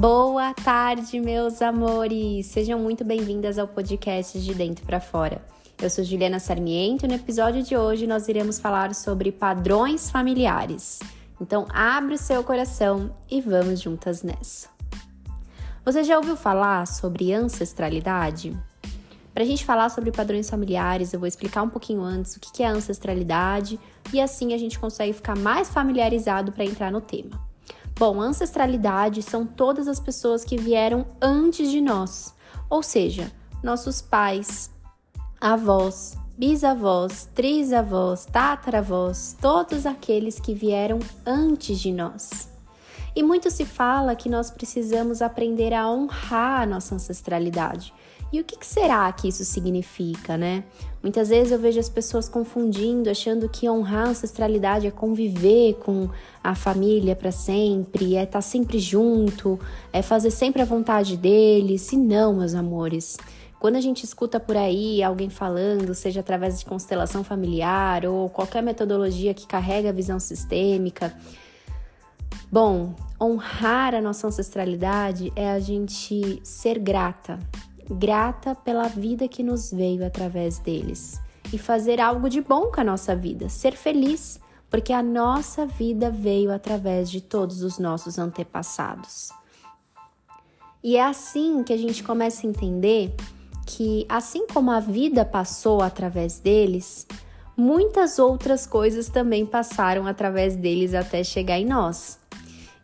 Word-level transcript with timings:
Boa 0.00 0.54
tarde, 0.54 1.20
meus 1.20 1.60
amores! 1.60 2.46
Sejam 2.46 2.78
muito 2.78 3.04
bem-vindas 3.04 3.58
ao 3.58 3.68
podcast 3.68 4.40
de 4.40 4.54
Dentro 4.54 4.82
para 4.86 4.98
Fora. 4.98 5.44
Eu 5.78 5.90
sou 5.90 6.02
Juliana 6.02 6.40
Sarmiento 6.40 7.04
e 7.04 7.08
no 7.08 7.16
episódio 7.16 7.62
de 7.62 7.76
hoje 7.76 8.06
nós 8.06 8.26
iremos 8.26 8.58
falar 8.58 8.94
sobre 8.94 9.30
padrões 9.30 10.10
familiares. 10.10 11.00
Então, 11.38 11.66
abre 11.68 12.14
o 12.14 12.18
seu 12.18 12.42
coração 12.42 13.14
e 13.30 13.42
vamos 13.42 13.78
juntas 13.78 14.22
nessa. 14.22 14.70
Você 15.84 16.02
já 16.02 16.16
ouviu 16.16 16.34
falar 16.34 16.86
sobre 16.86 17.34
ancestralidade? 17.34 18.58
Para 19.34 19.42
a 19.42 19.46
gente 19.46 19.66
falar 19.66 19.90
sobre 19.90 20.10
padrões 20.10 20.48
familiares, 20.48 21.12
eu 21.12 21.20
vou 21.20 21.28
explicar 21.28 21.60
um 21.60 21.68
pouquinho 21.68 22.00
antes 22.00 22.36
o 22.36 22.40
que 22.40 22.62
é 22.62 22.68
ancestralidade 22.68 23.78
e 24.14 24.18
assim 24.18 24.54
a 24.54 24.58
gente 24.58 24.78
consegue 24.78 25.12
ficar 25.12 25.36
mais 25.36 25.68
familiarizado 25.68 26.52
para 26.52 26.64
entrar 26.64 26.90
no 26.90 27.02
tema. 27.02 27.49
Bom, 28.00 28.18
ancestralidade 28.18 29.22
são 29.22 29.44
todas 29.44 29.86
as 29.86 30.00
pessoas 30.00 30.42
que 30.42 30.56
vieram 30.56 31.04
antes 31.20 31.70
de 31.70 31.82
nós, 31.82 32.34
ou 32.70 32.82
seja, 32.82 33.30
nossos 33.62 34.00
pais, 34.00 34.70
avós, 35.38 36.16
bisavós, 36.38 37.28
trisavós, 37.34 38.24
tataravós, 38.24 39.36
todos 39.38 39.84
aqueles 39.84 40.40
que 40.40 40.54
vieram 40.54 40.98
antes 41.26 41.78
de 41.78 41.92
nós. 41.92 42.48
E 43.14 43.22
muito 43.22 43.50
se 43.50 43.66
fala 43.66 44.16
que 44.16 44.30
nós 44.30 44.50
precisamos 44.50 45.20
aprender 45.20 45.74
a 45.74 45.86
honrar 45.86 46.62
a 46.62 46.66
nossa 46.66 46.94
ancestralidade. 46.94 47.92
E 48.32 48.40
o 48.40 48.44
que, 48.44 48.64
será 48.64 49.10
que 49.12 49.26
isso 49.26 49.44
significa, 49.44 50.36
né? 50.36 50.62
Muitas 51.02 51.30
vezes 51.30 51.52
eu 51.52 51.58
vejo 51.58 51.80
as 51.80 51.88
pessoas 51.88 52.28
confundindo, 52.28 53.10
achando 53.10 53.48
que 53.48 53.68
honrar 53.68 54.06
a 54.06 54.10
ancestralidade 54.10 54.86
é 54.86 54.90
conviver 54.90 55.74
com 55.74 56.08
a 56.42 56.54
família 56.54 57.16
para 57.16 57.32
sempre, 57.32 58.14
é 58.14 58.22
estar 58.22 58.38
tá 58.38 58.40
sempre 58.40 58.78
junto, 58.78 59.58
é 59.92 60.00
fazer 60.00 60.30
sempre 60.30 60.62
a 60.62 60.64
vontade 60.64 61.16
deles. 61.16 61.90
E 61.92 61.96
não, 61.96 62.36
meus 62.36 62.54
amores. 62.54 63.16
Quando 63.58 63.76
a 63.76 63.80
gente 63.80 64.04
escuta 64.04 64.38
por 64.38 64.56
aí 64.56 65.02
alguém 65.02 65.28
falando, 65.28 65.94
seja 65.94 66.20
através 66.20 66.58
de 66.58 66.64
constelação 66.64 67.24
familiar 67.24 68.06
ou 68.06 68.30
qualquer 68.30 68.62
metodologia 68.62 69.34
que 69.34 69.46
carrega 69.46 69.90
a 69.90 69.92
visão 69.92 70.18
sistêmica, 70.18 71.14
bom, 72.50 72.94
honrar 73.20 73.94
a 73.94 74.00
nossa 74.00 74.26
ancestralidade 74.26 75.30
é 75.36 75.50
a 75.50 75.60
gente 75.60 76.40
ser 76.42 76.78
grata, 76.78 77.38
grata 77.90 78.54
pela 78.54 78.88
vida 78.88 79.26
que 79.26 79.42
nos 79.42 79.70
veio 79.70 80.06
através 80.06 80.58
deles 80.58 81.20
e 81.52 81.58
fazer 81.58 82.00
algo 82.00 82.28
de 82.28 82.40
bom 82.40 82.70
com 82.70 82.80
a 82.80 82.84
nossa 82.84 83.16
vida, 83.16 83.48
ser 83.48 83.76
feliz, 83.76 84.38
porque 84.70 84.92
a 84.92 85.02
nossa 85.02 85.66
vida 85.66 86.10
veio 86.10 86.52
através 86.52 87.10
de 87.10 87.20
todos 87.20 87.62
os 87.62 87.78
nossos 87.78 88.18
antepassados. 88.18 89.30
E 90.82 90.96
é 90.96 91.02
assim 91.02 91.64
que 91.64 91.72
a 91.72 91.76
gente 91.76 92.02
começa 92.02 92.46
a 92.46 92.50
entender 92.50 93.14
que, 93.66 94.06
assim 94.08 94.46
como 94.46 94.70
a 94.70 94.80
vida 94.80 95.24
passou 95.24 95.82
através 95.82 96.38
deles, 96.38 97.06
muitas 97.56 98.18
outras 98.18 98.66
coisas 98.66 99.08
também 99.08 99.44
passaram 99.44 100.06
através 100.06 100.56
deles 100.56 100.94
até 100.94 101.24
chegar 101.24 101.58
em 101.58 101.66
nós. 101.66 102.19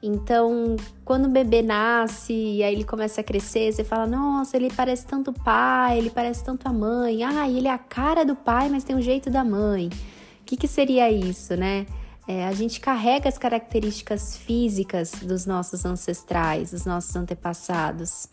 Então, 0.03 0.77
quando 1.05 1.27
o 1.27 1.31
bebê 1.31 1.63
nasce 1.63 2.33
e 2.33 2.63
aí 2.63 2.75
ele 2.75 2.85
começa 2.85 3.21
a 3.21 3.25
crescer, 3.25 3.73
você 3.73 3.83
fala: 3.83 4.07
Nossa, 4.07 4.57
ele 4.57 4.71
parece 4.71 5.07
tanto 5.07 5.31
o 5.31 5.35
pai, 5.35 5.99
ele 5.99 6.11
parece 6.11 6.45
tanto 6.45 6.69
a 6.69 6.73
mãe. 6.73 7.25
Ah, 7.25 7.49
ele 7.49 7.67
é 7.67 7.73
a 7.73 7.79
cara 7.79 8.25
do 8.25 8.37
pai, 8.37 8.69
mas 8.69 8.85
tem 8.85 8.95
o 8.95 9.01
jeito 9.01 9.31
da 9.31 9.43
mãe. 9.43 9.89
O 9.89 10.45
que, 10.45 10.57
que 10.57 10.69
seria 10.69 11.11
isso, 11.11 11.57
né? 11.57 11.87
É, 12.29 12.47
a 12.47 12.53
gente 12.53 12.81
carrega 12.81 13.29
as 13.29 13.39
características 13.39 14.37
físicas 14.37 15.13
dos 15.13 15.47
nossos 15.47 15.85
ancestrais, 15.85 16.73
dos 16.73 16.85
nossos 16.85 17.15
antepassados. 17.15 18.29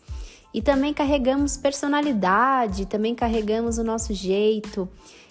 E 0.52 0.60
também 0.60 0.92
carregamos 0.92 1.56
personalidade, 1.56 2.86
também 2.86 3.14
carregamos 3.14 3.78
o 3.78 3.84
nosso 3.84 4.12
jeito. 4.12 4.88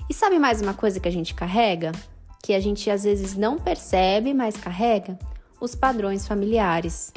E 0.10 0.14
sabe 0.14 0.40
mais 0.40 0.62
uma 0.62 0.74
coisa 0.74 1.00
que 1.00 1.08
a 1.08 1.12
gente 1.12 1.34
carrega? 1.34 1.92
Que 2.42 2.54
a 2.54 2.60
gente 2.60 2.90
às 2.90 3.04
vezes 3.04 3.36
não 3.36 3.58
percebe, 3.58 4.34
mas 4.34 4.58
carrega? 4.58 5.18
Os 5.64 5.76
padrões 5.76 6.28
familiares. 6.28 7.14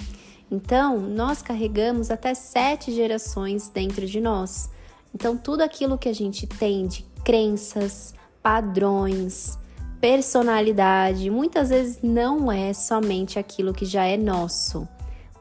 Então, 0.50 1.00
nós 1.00 1.42
carregamos 1.42 2.10
até 2.10 2.32
sete 2.32 2.92
gerações 2.92 3.68
dentro 3.68 4.06
de 4.06 4.20
nós. 4.20 4.70
Então, 5.12 5.36
tudo 5.36 5.62
aquilo 5.62 5.98
que 5.98 6.08
a 6.08 6.14
gente 6.14 6.46
tem 6.46 6.86
de 6.86 7.04
crenças, 7.24 8.14
padrões, 8.40 9.58
personalidade, 10.00 11.28
muitas 11.30 11.70
vezes 11.70 11.98
não 12.02 12.52
é 12.52 12.72
somente 12.72 13.38
aquilo 13.38 13.74
que 13.74 13.84
já 13.84 14.04
é 14.04 14.16
nosso. 14.16 14.86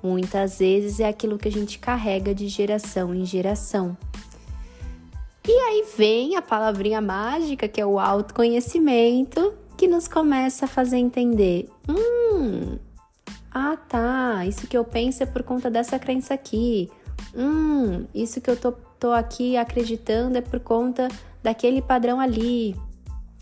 Muitas 0.02 0.58
vezes 0.58 1.00
é 1.00 1.08
aquilo 1.08 1.38
que 1.38 1.48
a 1.48 1.52
gente 1.52 1.78
carrega 1.78 2.34
de 2.34 2.48
geração 2.48 3.14
em 3.14 3.26
geração. 3.26 3.96
E 5.48 5.52
aí 5.52 5.86
vem 5.96 6.36
a 6.36 6.42
palavrinha 6.42 7.00
mágica, 7.00 7.68
que 7.68 7.80
é 7.80 7.86
o 7.86 8.00
autoconhecimento, 8.00 9.54
que 9.78 9.88
nos 9.88 10.08
começa 10.08 10.66
a 10.66 10.68
fazer 10.68 10.98
entender: 10.98 11.70
hum, 11.88 12.78
ah, 13.58 13.78
tá. 13.78 14.46
Isso 14.46 14.68
que 14.68 14.78
eu 14.78 14.84
penso 14.84 15.24
é 15.24 15.26
por 15.26 15.42
conta 15.42 15.72
dessa 15.72 15.98
crença 15.98 16.34
aqui. 16.34 16.92
Hum, 17.34 18.06
isso 18.14 18.42
que 18.42 18.50
eu 18.50 18.58
tô, 18.58 18.74
tô 19.00 19.12
aqui 19.14 19.56
acreditando 19.56 20.38
é 20.38 20.42
por 20.42 20.60
conta 20.60 21.08
daquele 21.42 21.82
padrão 21.82 22.20
ali. 22.20 22.76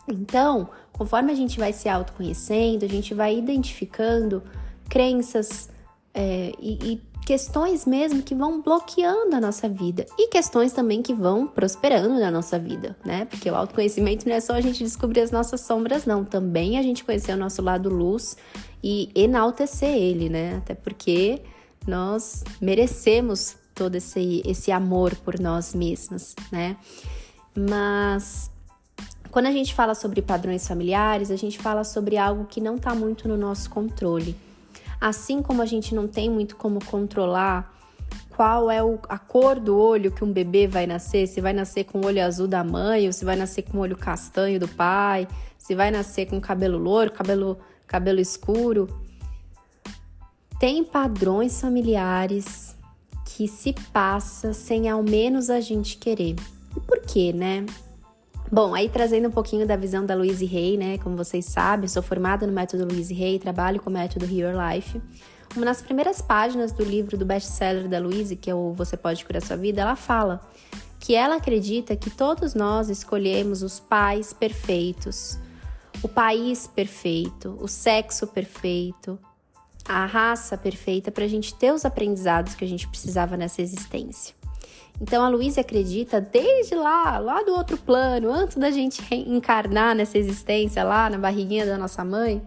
Então, 0.07 0.69
conforme 0.91 1.31
a 1.31 1.35
gente 1.35 1.57
vai 1.57 1.73
se 1.73 1.89
autoconhecendo, 1.89 2.85
a 2.85 2.87
gente 2.87 3.15
vai 3.15 3.35
identificando 3.35 4.43
crenças 4.87 5.67
é, 6.13 6.51
e, 6.59 6.93
e 6.93 7.01
questões 7.25 7.83
mesmo 7.87 8.21
que 8.21 8.35
vão 8.35 8.61
bloqueando 8.61 9.35
a 9.35 9.41
nossa 9.41 9.67
vida 9.67 10.05
e 10.15 10.27
questões 10.27 10.73
também 10.73 11.01
que 11.01 11.13
vão 11.13 11.47
prosperando 11.47 12.19
na 12.19 12.29
nossa 12.29 12.59
vida, 12.59 12.95
né? 13.03 13.25
Porque 13.25 13.49
o 13.49 13.55
autoconhecimento 13.55 14.29
não 14.29 14.35
é 14.35 14.39
só 14.39 14.53
a 14.53 14.61
gente 14.61 14.83
descobrir 14.83 15.21
as 15.21 15.31
nossas 15.31 15.61
sombras, 15.61 16.05
não, 16.05 16.23
também 16.23 16.77
a 16.77 16.83
gente 16.83 17.03
conhecer 17.03 17.31
o 17.31 17.37
nosso 17.37 17.63
lado 17.63 17.89
luz 17.89 18.37
e 18.83 19.09
enaltecer 19.15 19.95
ele, 19.95 20.29
né? 20.29 20.57
Até 20.57 20.75
porque 20.75 21.41
nós 21.87 22.43
merecemos 22.59 23.55
todo 23.73 23.95
esse, 23.95 24.41
esse 24.45 24.71
amor 24.71 25.15
por 25.15 25.39
nós 25.39 25.73
mesmos, 25.73 26.35
né? 26.51 26.75
Mas 27.55 28.51
quando 29.31 29.47
a 29.47 29.51
gente 29.51 29.73
fala 29.73 29.95
sobre 29.95 30.21
padrões 30.21 30.67
familiares, 30.67 31.31
a 31.31 31.35
gente 31.35 31.57
fala 31.57 31.83
sobre 31.83 32.17
algo 32.17 32.45
que 32.45 32.61
não 32.61 32.75
está 32.75 32.93
muito 32.93 33.27
no 33.27 33.37
nosso 33.37 33.69
controle. 33.69 34.35
Assim 34.99 35.41
como 35.41 35.61
a 35.61 35.65
gente 35.65 35.95
não 35.95 36.07
tem 36.07 36.29
muito 36.29 36.55
como 36.55 36.83
controlar 36.85 37.73
qual 38.35 38.69
é 38.69 38.83
o, 38.83 38.99
a 39.09 39.17
cor 39.17 39.59
do 39.59 39.77
olho 39.77 40.11
que 40.11 40.23
um 40.23 40.31
bebê 40.31 40.67
vai 40.67 40.85
nascer, 40.87 41.27
se 41.27 41.39
vai 41.39 41.53
nascer 41.53 41.85
com 41.85 41.99
o 41.99 42.05
olho 42.05 42.23
azul 42.23 42.47
da 42.47 42.63
mãe, 42.63 43.05
ou 43.07 43.13
se 43.13 43.23
vai 43.23 43.35
nascer 43.35 43.63
com 43.63 43.77
o 43.77 43.81
olho 43.81 43.95
castanho 43.95 44.59
do 44.59 44.67
pai, 44.67 45.27
se 45.57 45.75
vai 45.75 45.91
nascer 45.91 46.27
com 46.27 46.39
cabelo 46.41 46.77
louro, 46.77 47.11
cabelo, 47.11 47.57
cabelo 47.87 48.19
escuro. 48.19 48.87
Tem 50.59 50.83
padrões 50.83 51.59
familiares 51.59 52.75
que 53.25 53.47
se 53.47 53.73
passa 53.91 54.53
sem 54.53 54.89
ao 54.89 55.01
menos 55.03 55.49
a 55.49 55.59
gente 55.59 55.97
querer. 55.97 56.35
E 56.75 56.79
por 56.79 56.99
quê, 57.01 57.33
né? 57.33 57.65
Bom, 58.51 58.75
aí 58.75 58.87
trazendo 58.87 59.29
um 59.29 59.31
pouquinho 59.31 59.65
da 59.65 59.75
visão 59.75 60.05
da 60.05 60.13
Louise 60.13 60.45
Hay, 60.45 60.77
né? 60.77 60.97
Como 60.99 61.17
vocês 61.17 61.45
sabem, 61.45 61.87
sou 61.87 62.03
formada 62.03 62.45
no 62.45 62.53
método 62.53 62.85
Louise 62.85 63.13
Hay, 63.13 63.39
trabalho 63.39 63.81
com 63.81 63.89
o 63.89 63.93
método 63.93 64.25
Your 64.25 64.53
Life. 64.53 65.01
Uma 65.55 65.65
das 65.65 65.81
primeiras 65.81 66.21
páginas 66.21 66.71
do 66.71 66.83
livro 66.83 67.17
do 67.17 67.25
best-seller 67.25 67.87
da 67.87 67.99
Louise, 67.99 68.35
que 68.35 68.49
é 68.49 68.55
o 68.55 68.73
Você 68.73 68.97
Pode 68.97 69.23
Curar 69.25 69.41
Sua 69.41 69.57
Vida, 69.57 69.81
ela 69.81 69.95
fala 69.95 70.41
que 70.99 71.15
ela 71.15 71.35
acredita 71.35 71.95
que 71.95 72.09
todos 72.09 72.53
nós 72.53 72.89
escolhemos 72.89 73.61
os 73.61 73.79
pais 73.79 74.33
perfeitos, 74.33 75.37
o 76.03 76.07
país 76.09 76.67
perfeito, 76.67 77.57
o 77.61 77.67
sexo 77.67 78.27
perfeito, 78.27 79.17
a 79.87 80.05
raça 80.05 80.57
perfeita 80.57 81.09
para 81.09 81.23
a 81.23 81.27
gente 81.27 81.55
ter 81.55 81.73
os 81.73 81.85
aprendizados 81.85 82.55
que 82.55 82.65
a 82.65 82.67
gente 82.67 82.87
precisava 82.87 83.37
nessa 83.37 83.61
existência. 83.61 84.35
Então 85.01 85.23
a 85.23 85.29
Luísa 85.29 85.61
acredita 85.61 86.19
desde 86.19 86.75
lá, 86.75 87.17
lá 87.17 87.41
do 87.43 87.53
outro 87.53 87.77
plano, 87.77 88.29
antes 88.29 88.57
da 88.57 88.69
gente 88.69 89.01
encarnar 89.15 89.95
nessa 89.95 90.17
existência 90.17 90.83
lá 90.83 91.09
na 91.09 91.17
barriguinha 91.17 91.65
da 91.65 91.77
nossa 91.77 92.03
mãe, 92.03 92.41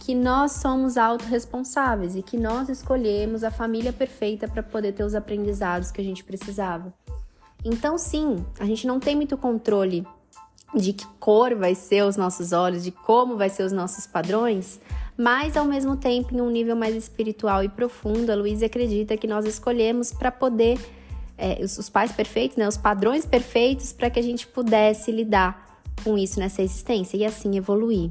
que 0.00 0.14
nós 0.14 0.52
somos 0.52 0.96
autorresponsáveis 0.96 2.14
e 2.16 2.22
que 2.22 2.36
nós 2.36 2.68
escolhemos 2.68 3.42
a 3.44 3.50
família 3.50 3.92
perfeita 3.92 4.46
para 4.46 4.62
poder 4.62 4.92
ter 4.92 5.04
os 5.04 5.14
aprendizados 5.14 5.90
que 5.90 6.00
a 6.00 6.04
gente 6.04 6.24
precisava. 6.24 6.92
Então, 7.64 7.98
sim, 7.98 8.44
a 8.58 8.64
gente 8.64 8.86
não 8.86 8.98
tem 8.98 9.14
muito 9.14 9.36
controle 9.36 10.06
de 10.74 10.92
que 10.92 11.06
cor 11.18 11.54
vai 11.54 11.74
ser 11.74 12.04
os 12.04 12.16
nossos 12.16 12.52
olhos, 12.52 12.82
de 12.82 12.90
como 12.90 13.36
vai 13.36 13.48
ser 13.48 13.64
os 13.64 13.72
nossos 13.72 14.06
padrões, 14.06 14.80
mas 15.16 15.56
ao 15.56 15.64
mesmo 15.64 15.96
tempo, 15.96 16.34
em 16.34 16.40
um 16.40 16.50
nível 16.50 16.74
mais 16.74 16.96
espiritual 16.96 17.62
e 17.62 17.68
profundo, 17.68 18.30
a 18.30 18.34
Luísa 18.34 18.66
acredita 18.66 19.16
que 19.16 19.26
nós 19.26 19.44
escolhemos 19.44 20.12
para 20.12 20.32
poder 20.32 20.78
é, 21.36 21.62
os, 21.62 21.88
pais 21.90 22.12
perfeitos, 22.12 22.56
né, 22.56 22.66
os 22.66 22.76
padrões 22.76 23.26
perfeitos 23.26 23.92
para 23.92 24.08
que 24.08 24.18
a 24.18 24.22
gente 24.22 24.46
pudesse 24.46 25.10
lidar 25.10 25.80
com 26.02 26.16
isso 26.16 26.38
nessa 26.38 26.62
existência 26.62 27.16
e 27.16 27.24
assim 27.24 27.56
evoluir. 27.56 28.10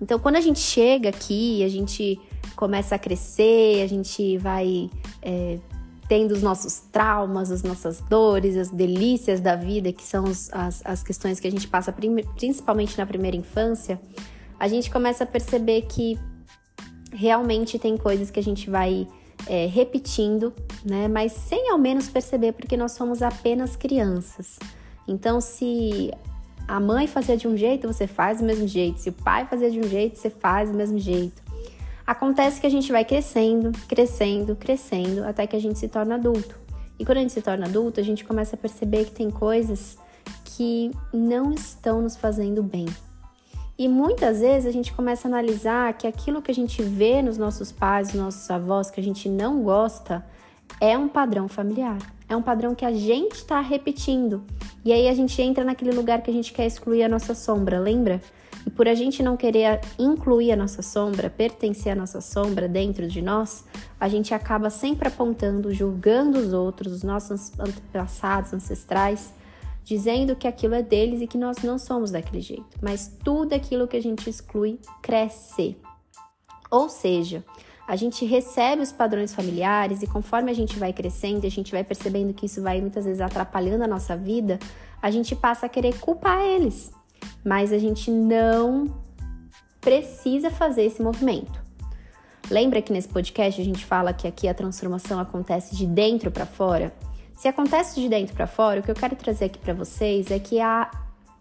Então, 0.00 0.18
quando 0.18 0.36
a 0.36 0.40
gente 0.40 0.58
chega 0.58 1.08
aqui, 1.08 1.64
a 1.64 1.68
gente 1.68 2.20
começa 2.54 2.94
a 2.94 2.98
crescer, 2.98 3.82
a 3.82 3.86
gente 3.86 4.36
vai 4.38 4.90
é, 5.22 5.58
tendo 6.08 6.32
os 6.32 6.42
nossos 6.42 6.80
traumas, 6.92 7.50
as 7.50 7.62
nossas 7.62 8.00
dores, 8.00 8.56
as 8.56 8.70
delícias 8.70 9.40
da 9.40 9.56
vida, 9.56 9.92
que 9.92 10.04
são 10.04 10.24
as, 10.24 10.82
as 10.84 11.02
questões 11.02 11.40
que 11.40 11.48
a 11.48 11.50
gente 11.50 11.66
passa 11.66 11.92
principalmente 12.36 12.96
na 12.96 13.04
primeira 13.04 13.36
infância, 13.36 14.00
a 14.58 14.68
gente 14.68 14.90
começa 14.90 15.24
a 15.24 15.26
perceber 15.26 15.82
que 15.82 16.18
realmente 17.12 17.78
tem 17.78 17.96
coisas 17.96 18.30
que 18.30 18.38
a 18.38 18.42
gente 18.42 18.70
vai 18.70 19.06
é, 19.46 19.66
repetindo, 19.66 20.52
né? 20.84 21.08
Mas 21.08 21.32
sem 21.32 21.70
ao 21.70 21.78
menos 21.78 22.08
perceber, 22.08 22.52
porque 22.52 22.76
nós 22.76 22.92
somos 22.92 23.22
apenas 23.22 23.76
crianças. 23.76 24.58
Então, 25.06 25.40
se 25.40 26.10
a 26.66 26.80
mãe 26.80 27.06
fazia 27.06 27.36
de 27.36 27.46
um 27.46 27.56
jeito, 27.56 27.86
você 27.86 28.06
faz 28.06 28.38
do 28.38 28.44
mesmo 28.44 28.66
jeito. 28.66 28.98
Se 28.98 29.10
o 29.10 29.12
pai 29.12 29.46
fazia 29.46 29.70
de 29.70 29.78
um 29.78 29.84
jeito, 29.88 30.18
você 30.18 30.30
faz 30.30 30.70
do 30.70 30.76
mesmo 30.76 30.98
jeito. 30.98 31.45
Acontece 32.06 32.60
que 32.60 32.66
a 32.66 32.70
gente 32.70 32.92
vai 32.92 33.04
crescendo, 33.04 33.72
crescendo, 33.88 34.54
crescendo, 34.54 35.24
até 35.24 35.46
que 35.46 35.56
a 35.56 35.60
gente 35.60 35.78
se 35.78 35.88
torna 35.88 36.14
adulto. 36.14 36.56
E 36.98 37.04
quando 37.04 37.18
a 37.18 37.20
gente 37.20 37.32
se 37.32 37.42
torna 37.42 37.66
adulto, 37.66 37.98
a 37.98 38.02
gente 38.02 38.24
começa 38.24 38.54
a 38.54 38.58
perceber 38.58 39.06
que 39.06 39.10
tem 39.10 39.30
coisas 39.30 39.98
que 40.44 40.90
não 41.12 41.52
estão 41.52 42.00
nos 42.00 42.16
fazendo 42.16 42.62
bem. 42.62 42.86
E 43.78 43.88
muitas 43.88 44.40
vezes 44.40 44.66
a 44.66 44.72
gente 44.72 44.92
começa 44.92 45.26
a 45.26 45.30
analisar 45.30 45.92
que 45.94 46.06
aquilo 46.06 46.40
que 46.40 46.50
a 46.50 46.54
gente 46.54 46.82
vê 46.82 47.20
nos 47.20 47.36
nossos 47.36 47.72
pais, 47.72 48.08
nos 48.08 48.22
nossos 48.22 48.50
avós, 48.50 48.90
que 48.90 49.00
a 49.00 49.02
gente 49.02 49.28
não 49.28 49.62
gosta, 49.62 50.24
é 50.80 50.96
um 50.96 51.08
padrão 51.08 51.48
familiar. 51.48 51.98
É 52.28 52.34
um 52.34 52.42
padrão 52.42 52.74
que 52.74 52.84
a 52.84 52.92
gente 52.92 53.34
está 53.34 53.60
repetindo. 53.60 54.42
E 54.84 54.92
aí 54.92 55.08
a 55.08 55.14
gente 55.14 55.40
entra 55.42 55.64
naquele 55.64 55.92
lugar 55.92 56.22
que 56.22 56.30
a 56.30 56.32
gente 56.32 56.52
quer 56.52 56.66
excluir 56.66 57.02
a 57.02 57.08
nossa 57.08 57.34
sombra, 57.34 57.78
lembra? 57.78 58.20
E 58.66 58.70
por 58.70 58.88
a 58.88 58.94
gente 58.94 59.22
não 59.22 59.36
querer 59.36 59.80
incluir 59.96 60.50
a 60.50 60.56
nossa 60.56 60.82
sombra, 60.82 61.30
pertencer 61.30 61.92
à 61.92 61.94
nossa 61.94 62.20
sombra 62.20 62.68
dentro 62.68 63.06
de 63.06 63.22
nós, 63.22 63.64
a 63.98 64.08
gente 64.08 64.34
acaba 64.34 64.68
sempre 64.70 65.06
apontando, 65.06 65.72
julgando 65.72 66.38
os 66.38 66.52
outros, 66.52 66.92
os 66.92 67.02
nossos 67.04 67.56
antepassados, 67.60 68.52
ancestrais, 68.52 69.32
dizendo 69.84 70.34
que 70.34 70.48
aquilo 70.48 70.74
é 70.74 70.82
deles 70.82 71.20
e 71.20 71.28
que 71.28 71.38
nós 71.38 71.58
não 71.58 71.78
somos 71.78 72.10
daquele 72.10 72.40
jeito. 72.40 72.76
Mas 72.82 73.16
tudo 73.22 73.54
aquilo 73.54 73.86
que 73.86 73.96
a 73.96 74.02
gente 74.02 74.28
exclui 74.28 74.80
cresce. 75.00 75.76
Ou 76.68 76.88
seja, 76.88 77.44
a 77.86 77.94
gente 77.94 78.24
recebe 78.24 78.82
os 78.82 78.90
padrões 78.90 79.32
familiares 79.32 80.02
e 80.02 80.08
conforme 80.08 80.50
a 80.50 80.54
gente 80.54 80.76
vai 80.76 80.92
crescendo 80.92 81.44
e 81.44 81.46
a 81.46 81.50
gente 81.50 81.70
vai 81.70 81.84
percebendo 81.84 82.34
que 82.34 82.46
isso 82.46 82.60
vai 82.60 82.80
muitas 82.80 83.04
vezes 83.04 83.20
atrapalhando 83.20 83.84
a 83.84 83.86
nossa 83.86 84.16
vida, 84.16 84.58
a 85.00 85.08
gente 85.08 85.36
passa 85.36 85.66
a 85.66 85.68
querer 85.68 86.00
culpar 86.00 86.44
eles. 86.44 86.95
Mas 87.44 87.72
a 87.72 87.78
gente 87.78 88.10
não 88.10 88.94
precisa 89.80 90.50
fazer 90.50 90.82
esse 90.82 91.00
movimento. 91.00 91.64
Lembra 92.50 92.80
que 92.80 92.92
nesse 92.92 93.08
podcast 93.08 93.60
a 93.60 93.64
gente 93.64 93.84
fala 93.84 94.12
que 94.12 94.26
aqui 94.26 94.46
a 94.46 94.54
transformação 94.54 95.18
acontece 95.18 95.74
de 95.74 95.86
dentro 95.86 96.30
para 96.30 96.46
fora? 96.46 96.92
Se 97.36 97.48
acontece 97.48 98.00
de 98.00 98.08
dentro 98.08 98.34
para 98.34 98.46
fora, 98.46 98.80
o 98.80 98.82
que 98.82 98.90
eu 98.90 98.94
quero 98.94 99.14
trazer 99.14 99.46
aqui 99.46 99.58
para 99.58 99.74
vocês 99.74 100.30
é 100.30 100.38
que 100.38 100.60
a, 100.60 100.90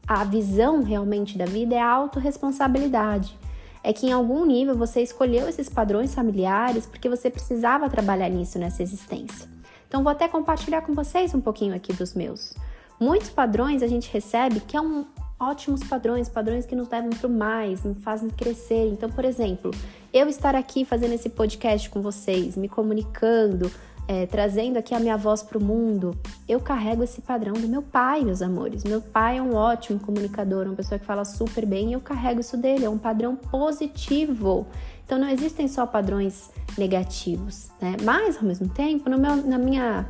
a 0.07 0.24
visão 0.24 0.83
realmente 0.83 1.38
da 1.38 1.45
vida 1.45 1.75
é 1.75 1.80
a 1.80 1.89
autorresponsabilidade. 1.89 3.38
É 3.83 3.94
que 3.94 4.07
em 4.07 4.12
algum 4.12 4.45
nível 4.45 4.75
você 4.75 5.01
escolheu 5.01 5.48
esses 5.48 5.69
padrões 5.69 6.13
familiares 6.13 6.86
porque 6.86 7.07
você 7.07 7.30
precisava 7.30 7.89
trabalhar 7.89 8.30
nisso 8.30 8.60
nessa 8.60 8.83
existência. 8.83 9.48
Então 9.88 10.04
vou 10.04 10.12
até 10.12 10.27
compartilhar 10.27 10.81
com 10.81 10.94
vocês 10.94 11.33
um 11.33 11.42
pouquinho 11.42 11.75
aqui 11.75 11.94
dos 11.94 12.13
meus. 12.13 12.54
Muitos 13.00 13.30
padrões 13.30 13.83
a 13.83 13.88
gente 13.88 14.12
recebe 14.12 14.60
que 14.60 14.75
é 14.75 14.81
um 14.81 15.06
ótimos 15.40 15.84
padrões, 15.84 16.30
padrões 16.30 16.66
que 16.66 16.76
nos 16.76 16.90
levam 16.90 17.10
para 17.10 17.28
o 17.28 17.30
mais, 17.30 17.84
nos 17.84 18.02
fazem 18.04 18.30
crescer. 18.30 18.88
Então, 18.88 19.10
por 19.10 19.26
exemplo, 19.26 19.72
eu 20.14 20.28
estar 20.28 20.56
aqui 20.56 20.86
fazendo 20.86 21.14
esse 21.14 21.30
podcast 21.30 21.90
com 21.90 22.02
vocês, 22.02 22.56
me 22.56 22.70
comunicando, 22.70 23.70
é, 24.08 24.26
trazendo 24.26 24.78
aqui 24.78 24.94
a 24.94 25.00
minha 25.00 25.18
voz 25.18 25.42
para 25.42 25.58
o 25.58 25.64
mundo, 25.64 26.16
eu 26.48 26.60
carrego 26.60 27.04
esse 27.04 27.22
padrão 27.22 27.54
do 27.54 27.68
meu 27.68 27.82
pai, 27.82 28.24
meus 28.24 28.42
amores. 28.42 28.84
Meu 28.84 29.02
pai 29.02 29.38
é 29.38 29.42
um 29.42 29.56
ótimo 29.56 30.00
comunicador, 30.00 30.68
uma 30.68 30.76
pessoa 30.76 31.00
que 31.00 31.06
fala 31.06 31.26
super 31.26 31.66
bem 31.66 31.90
e 31.90 31.94
eu 31.94 32.02
carrego 32.02 32.40
isso 32.40 32.56
dele, 32.56 32.86
é 32.86 32.90
um 32.90 32.98
padrão 32.98 33.36
positivo. 33.36 34.68
Então 35.06 35.18
não 35.18 35.30
existem 35.30 35.68
só 35.68 35.86
padrões 35.86 36.52
negativos, 36.78 37.70
né? 37.82 37.96
Mas 38.04 38.38
ao 38.38 38.44
mesmo 38.44 38.68
tempo, 38.70 39.10
meu, 39.10 39.36
na 39.38 39.58
minha 39.58 40.08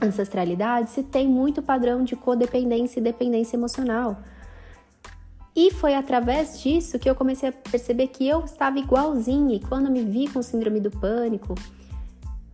ancestralidade, 0.00 0.90
se 0.90 1.02
tem 1.02 1.28
muito 1.28 1.62
padrão 1.62 2.04
de 2.04 2.16
codependência 2.16 3.00
e 3.00 3.02
dependência 3.02 3.56
emocional. 3.56 4.22
E 5.54 5.70
foi 5.72 5.94
através 5.94 6.60
disso 6.60 6.98
que 6.98 7.08
eu 7.08 7.14
comecei 7.14 7.48
a 7.48 7.52
perceber 7.52 8.08
que 8.08 8.28
eu 8.28 8.44
estava 8.44 8.78
igualzinha. 8.78 9.56
E 9.56 9.60
quando 9.60 9.90
me 9.90 10.02
vi 10.02 10.28
com 10.28 10.42
síndrome 10.42 10.80
do 10.80 10.90
pânico, 10.90 11.54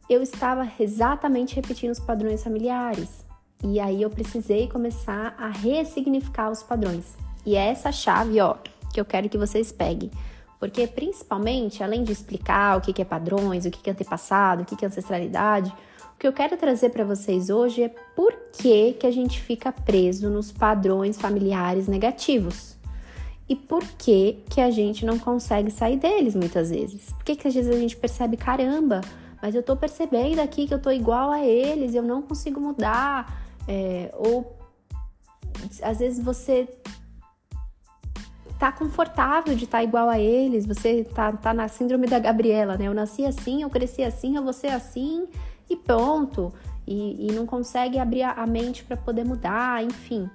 eu 0.08 0.23
estava 0.23 0.70
exatamente 0.79 1.55
repetindo 1.55 1.91
os 1.91 2.00
padrões 2.00 2.43
familiares. 2.43 3.25
E 3.62 3.81
aí 3.81 4.02
eu 4.02 4.11
precisei 4.11 4.69
começar 4.69 5.35
a 5.38 5.49
ressignificar 5.49 6.50
os 6.50 6.62
padrões. 6.62 7.14
E 7.46 7.56
é 7.56 7.69
essa 7.69 7.91
chave, 7.91 8.41
ó, 8.41 8.56
que 8.93 9.00
eu 9.00 9.05
quero 9.05 9.29
que 9.29 9.38
vocês 9.38 9.73
peguem. 9.73 10.11
Porque 10.58 10.87
principalmente, 10.87 11.82
além 11.82 12.05
de 12.05 12.12
explicar 12.12 12.79
o 12.79 12.81
que 12.81 13.02
é 13.02 13.05
padrões, 13.05 13.67
o 13.67 13.70
que 13.70 13.88
é 13.88 13.93
antepassado, 13.93 14.62
o 14.62 14.64
que 14.64 14.82
é 14.85 14.88
ancestralidade, 14.88 15.75
o 16.14 16.19
que 16.19 16.26
eu 16.26 16.32
quero 16.32 16.56
trazer 16.56 16.91
para 16.91 17.05
vocês 17.05 17.50
hoje 17.50 17.82
é 17.82 17.88
por 18.14 18.32
que, 18.52 18.94
que 18.94 19.06
a 19.06 19.11
gente 19.11 19.41
fica 19.41 19.73
preso 19.73 20.31
nos 20.31 20.52
padrões 20.52 21.20
familiares 21.20 21.88
negativos. 21.88 22.74
E 23.49 23.55
por 23.55 23.82
que, 23.99 24.43
que 24.49 24.61
a 24.61 24.70
gente 24.70 25.05
não 25.05 25.19
consegue 25.19 25.70
sair 25.70 25.99
deles 25.99 26.35
muitas 26.35 26.70
vezes? 26.70 27.12
Por 27.12 27.25
que, 27.25 27.37
que 27.37 27.46
às 27.46 27.55
vezes 27.55 27.75
a 27.75 27.79
gente 27.79 27.96
percebe, 27.96 28.37
caramba, 28.37 29.02
mas 29.43 29.55
eu 29.55 29.62
tô 29.62 29.76
percebendo 29.76 30.41
aqui 30.41 30.67
que 30.67 30.73
eu 30.73 30.81
tô 30.81 30.91
igual 30.91 31.31
a 31.31 31.44
eles, 31.44 31.94
eu 31.94 32.02
não 32.02 32.23
consigo 32.23 32.58
mudar. 32.58 33.43
É, 33.69 34.11
ou 34.17 34.58
às 35.82 35.99
vezes 35.99 36.25
você 36.25 36.67
tá 38.58 38.73
confortável 38.73 39.55
de 39.55 39.64
estar 39.64 39.79
tá 39.79 39.85
igual 39.85 40.08
a 40.08 40.19
eles, 40.19 40.64
você 40.64 41.05
tá, 41.05 41.32
tá 41.32 41.52
na 41.52 41.69
síndrome 41.69 42.06
da 42.06 42.19
Gabriela, 42.19 42.79
né? 42.79 42.87
Eu 42.87 42.94
nasci 42.94 43.26
assim, 43.26 43.62
eu 43.62 43.69
cresci 43.69 44.02
assim, 44.02 44.37
eu 44.37 44.43
vou 44.43 44.55
ser 44.55 44.69
assim 44.69 45.29
e 45.69 45.76
pronto. 45.76 46.50
E, 46.87 47.29
e 47.29 47.32
não 47.32 47.44
consegue 47.44 47.99
abrir 47.99 48.23
a 48.23 48.46
mente 48.46 48.85
para 48.85 48.96
poder 48.96 49.25
mudar, 49.25 49.85
enfim 49.85 50.31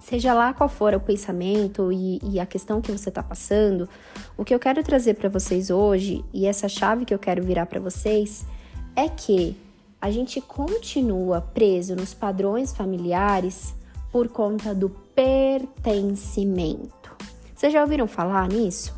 seja 0.00 0.32
lá 0.32 0.52
qual 0.52 0.68
for 0.68 0.94
o 0.94 1.00
pensamento 1.00 1.92
e, 1.92 2.20
e 2.22 2.40
a 2.40 2.46
questão 2.46 2.80
que 2.80 2.90
você 2.90 3.08
está 3.08 3.22
passando, 3.22 3.88
o 4.36 4.44
que 4.44 4.54
eu 4.54 4.58
quero 4.58 4.82
trazer 4.82 5.14
para 5.14 5.28
vocês 5.28 5.70
hoje 5.70 6.24
e 6.32 6.46
essa 6.46 6.68
chave 6.68 7.04
que 7.04 7.12
eu 7.12 7.18
quero 7.18 7.42
virar 7.42 7.66
para 7.66 7.80
vocês 7.80 8.46
é 8.94 9.08
que 9.08 9.56
a 10.00 10.10
gente 10.10 10.40
continua 10.40 11.40
preso 11.40 11.96
nos 11.96 12.14
padrões 12.14 12.72
familiares 12.72 13.74
por 14.12 14.28
conta 14.28 14.74
do 14.74 14.90
pertencimento. 15.14 17.16
Vocês 17.54 17.72
já 17.72 17.82
ouviram 17.82 18.06
falar 18.06 18.48
nisso? 18.48 18.96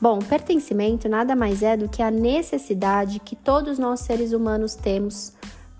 Bom, 0.00 0.20
pertencimento 0.20 1.08
nada 1.08 1.34
mais 1.34 1.62
é 1.62 1.76
do 1.76 1.88
que 1.88 2.02
a 2.02 2.10
necessidade 2.10 3.18
que 3.18 3.34
todos 3.34 3.78
nós 3.78 4.00
seres 4.00 4.32
humanos 4.32 4.76
temos 4.76 5.32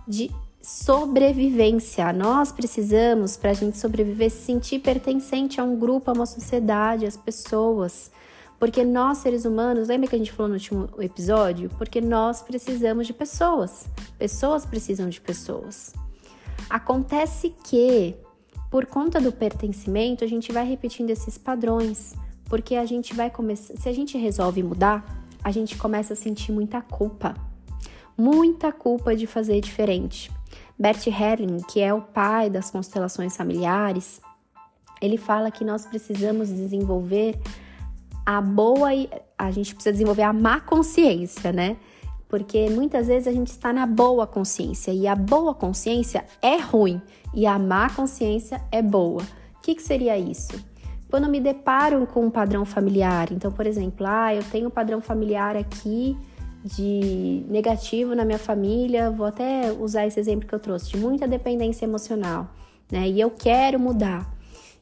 de 0.07 0.31
sobrevivência. 0.69 2.13
Nós 2.13 2.53
precisamos, 2.53 3.39
para 3.39 3.53
a 3.53 3.55
gente 3.55 3.79
sobreviver, 3.79 4.31
se 4.31 4.43
sentir 4.43 4.81
pertencente 4.81 5.59
a 5.59 5.65
um 5.65 5.79
grupo, 5.79 6.11
a 6.11 6.13
uma 6.13 6.27
sociedade, 6.27 7.07
às 7.07 7.17
pessoas. 7.17 8.11
Porque 8.59 8.85
nós, 8.85 9.17
seres 9.19 9.47
humanos, 9.47 9.89
lembra 9.89 10.11
que 10.11 10.15
a 10.15 10.19
gente 10.19 10.31
falou 10.31 10.49
no 10.49 10.57
último 10.57 10.91
episódio? 10.99 11.71
Porque 11.79 12.03
nós 12.03 12.43
precisamos 12.43 13.07
de 13.07 13.15
pessoas. 13.15 13.89
Pessoas 14.19 14.67
precisam 14.67 15.09
de 15.09 15.23
pessoas. 15.23 15.95
Acontece 16.69 17.55
que, 17.65 18.15
por 18.71 18.85
conta 18.85 19.19
do 19.23 19.33
pertencimento, 19.33 20.23
a 20.23 20.29
gente 20.29 20.53
vai 20.53 20.67
repetindo 20.67 21.09
esses 21.09 21.39
padrões. 21.39 22.13
Porque 22.45 22.75
a 22.75 22.85
gente 22.85 23.15
vai 23.15 23.31
começar. 23.31 23.75
Se 23.75 23.89
a 23.89 23.93
gente 23.93 24.19
resolve 24.19 24.63
mudar, 24.63 25.25
a 25.43 25.51
gente 25.51 25.79
começa 25.79 26.13
a 26.13 26.17
sentir 26.17 26.53
muita 26.53 26.83
culpa. 26.83 27.35
Muita 28.19 28.71
culpa 28.71 29.17
de 29.17 29.27
fazer 29.27 29.63
diferente. 29.63 30.31
Bert 30.79 31.07
Helling, 31.07 31.59
que 31.69 31.81
é 31.81 31.93
o 31.93 32.01
pai 32.01 32.49
das 32.49 32.71
constelações 32.71 33.37
familiares, 33.37 34.21
ele 35.01 35.17
fala 35.17 35.51
que 35.51 35.65
nós 35.65 35.87
precisamos 35.87 36.49
desenvolver 36.49 37.39
a 38.25 38.41
boa 38.41 38.95
e 38.95 39.09
a 39.37 39.51
gente 39.51 39.75
precisa 39.75 39.93
desenvolver 39.93 40.23
a 40.23 40.33
má 40.33 40.61
consciência, 40.61 41.53
né? 41.53 41.77
Porque 42.29 42.69
muitas 42.69 43.07
vezes 43.07 43.27
a 43.27 43.33
gente 43.33 43.49
está 43.49 43.73
na 43.73 43.87
boa 43.87 44.27
consciência 44.27 44.93
e 44.93 45.07
a 45.07 45.15
boa 45.15 45.55
consciência 45.55 46.25
é 46.43 46.59
ruim 46.59 47.01
e 47.33 47.47
a 47.47 47.59
má 47.59 47.89
consciência 47.89 48.63
é 48.71 48.83
boa. 48.83 49.23
O 49.23 49.61
que, 49.63 49.75
que 49.75 49.83
seria 49.83 50.19
isso? 50.19 50.53
Quando 51.11 51.29
me 51.29 51.41
deparo 51.41 52.07
com 52.07 52.27
um 52.27 52.31
padrão 52.31 52.67
familiar, 52.67 53.33
então, 53.33 53.51
por 53.51 53.67
exemplo, 53.67 54.07
ah, 54.07 54.35
eu 54.35 54.45
tenho 54.45 54.69
um 54.69 54.71
padrão 54.71 55.01
familiar 55.01 55.57
aqui 55.57 56.17
de 56.65 57.45
negativo 57.49 58.15
na 58.15 58.25
minha 58.25 58.39
família, 58.39 59.11
vou 59.11 59.27
até 59.27 59.73
usar 59.73 60.07
esse 60.07 60.19
exemplo 60.19 60.49
que 60.49 60.55
eu 60.55 60.59
trouxe, 60.59 60.91
de 60.91 60.97
muita 60.97 61.27
dependência 61.27 61.85
emocional, 61.85 62.49
né? 62.91 63.09
E 63.09 63.21
eu 63.21 63.31
quero 63.31 63.79
mudar. 63.79 64.29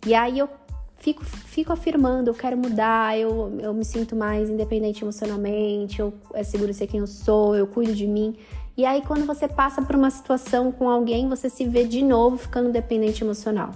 E 0.07 0.15
aí 0.15 0.39
eu 0.39 0.49
fico, 0.97 1.25
fico 1.25 1.73
afirmando, 1.73 2.31
eu 2.31 2.35
quero 2.35 2.57
mudar, 2.57 3.19
eu, 3.19 3.59
eu 3.61 3.73
me 3.75 3.85
sinto 3.85 4.17
mais 4.17 4.49
independente 4.49 5.05
emocionalmente, 5.05 6.01
eu 6.01 6.13
é 6.35 6.43
seguro 6.43 6.73
ser 6.73 6.87
quem 6.87 7.01
eu 7.01 7.07
sou, 7.07 7.55
eu 7.55 7.67
cuido 7.67 7.95
de 7.95 8.07
mim. 8.07 8.37
E 8.77 8.85
aí, 8.85 9.01
quando 9.03 9.25
você 9.25 9.49
passa 9.49 9.81
por 9.81 9.97
uma 9.97 10.11
situação 10.11 10.71
com 10.71 10.91
alguém, 10.91 11.29
você 11.29 11.49
se 11.49 11.67
vê 11.67 11.85
de 11.85 12.03
novo 12.03 12.37
ficando 12.37 12.71
dependente 12.71 13.25
emocional. 13.25 13.71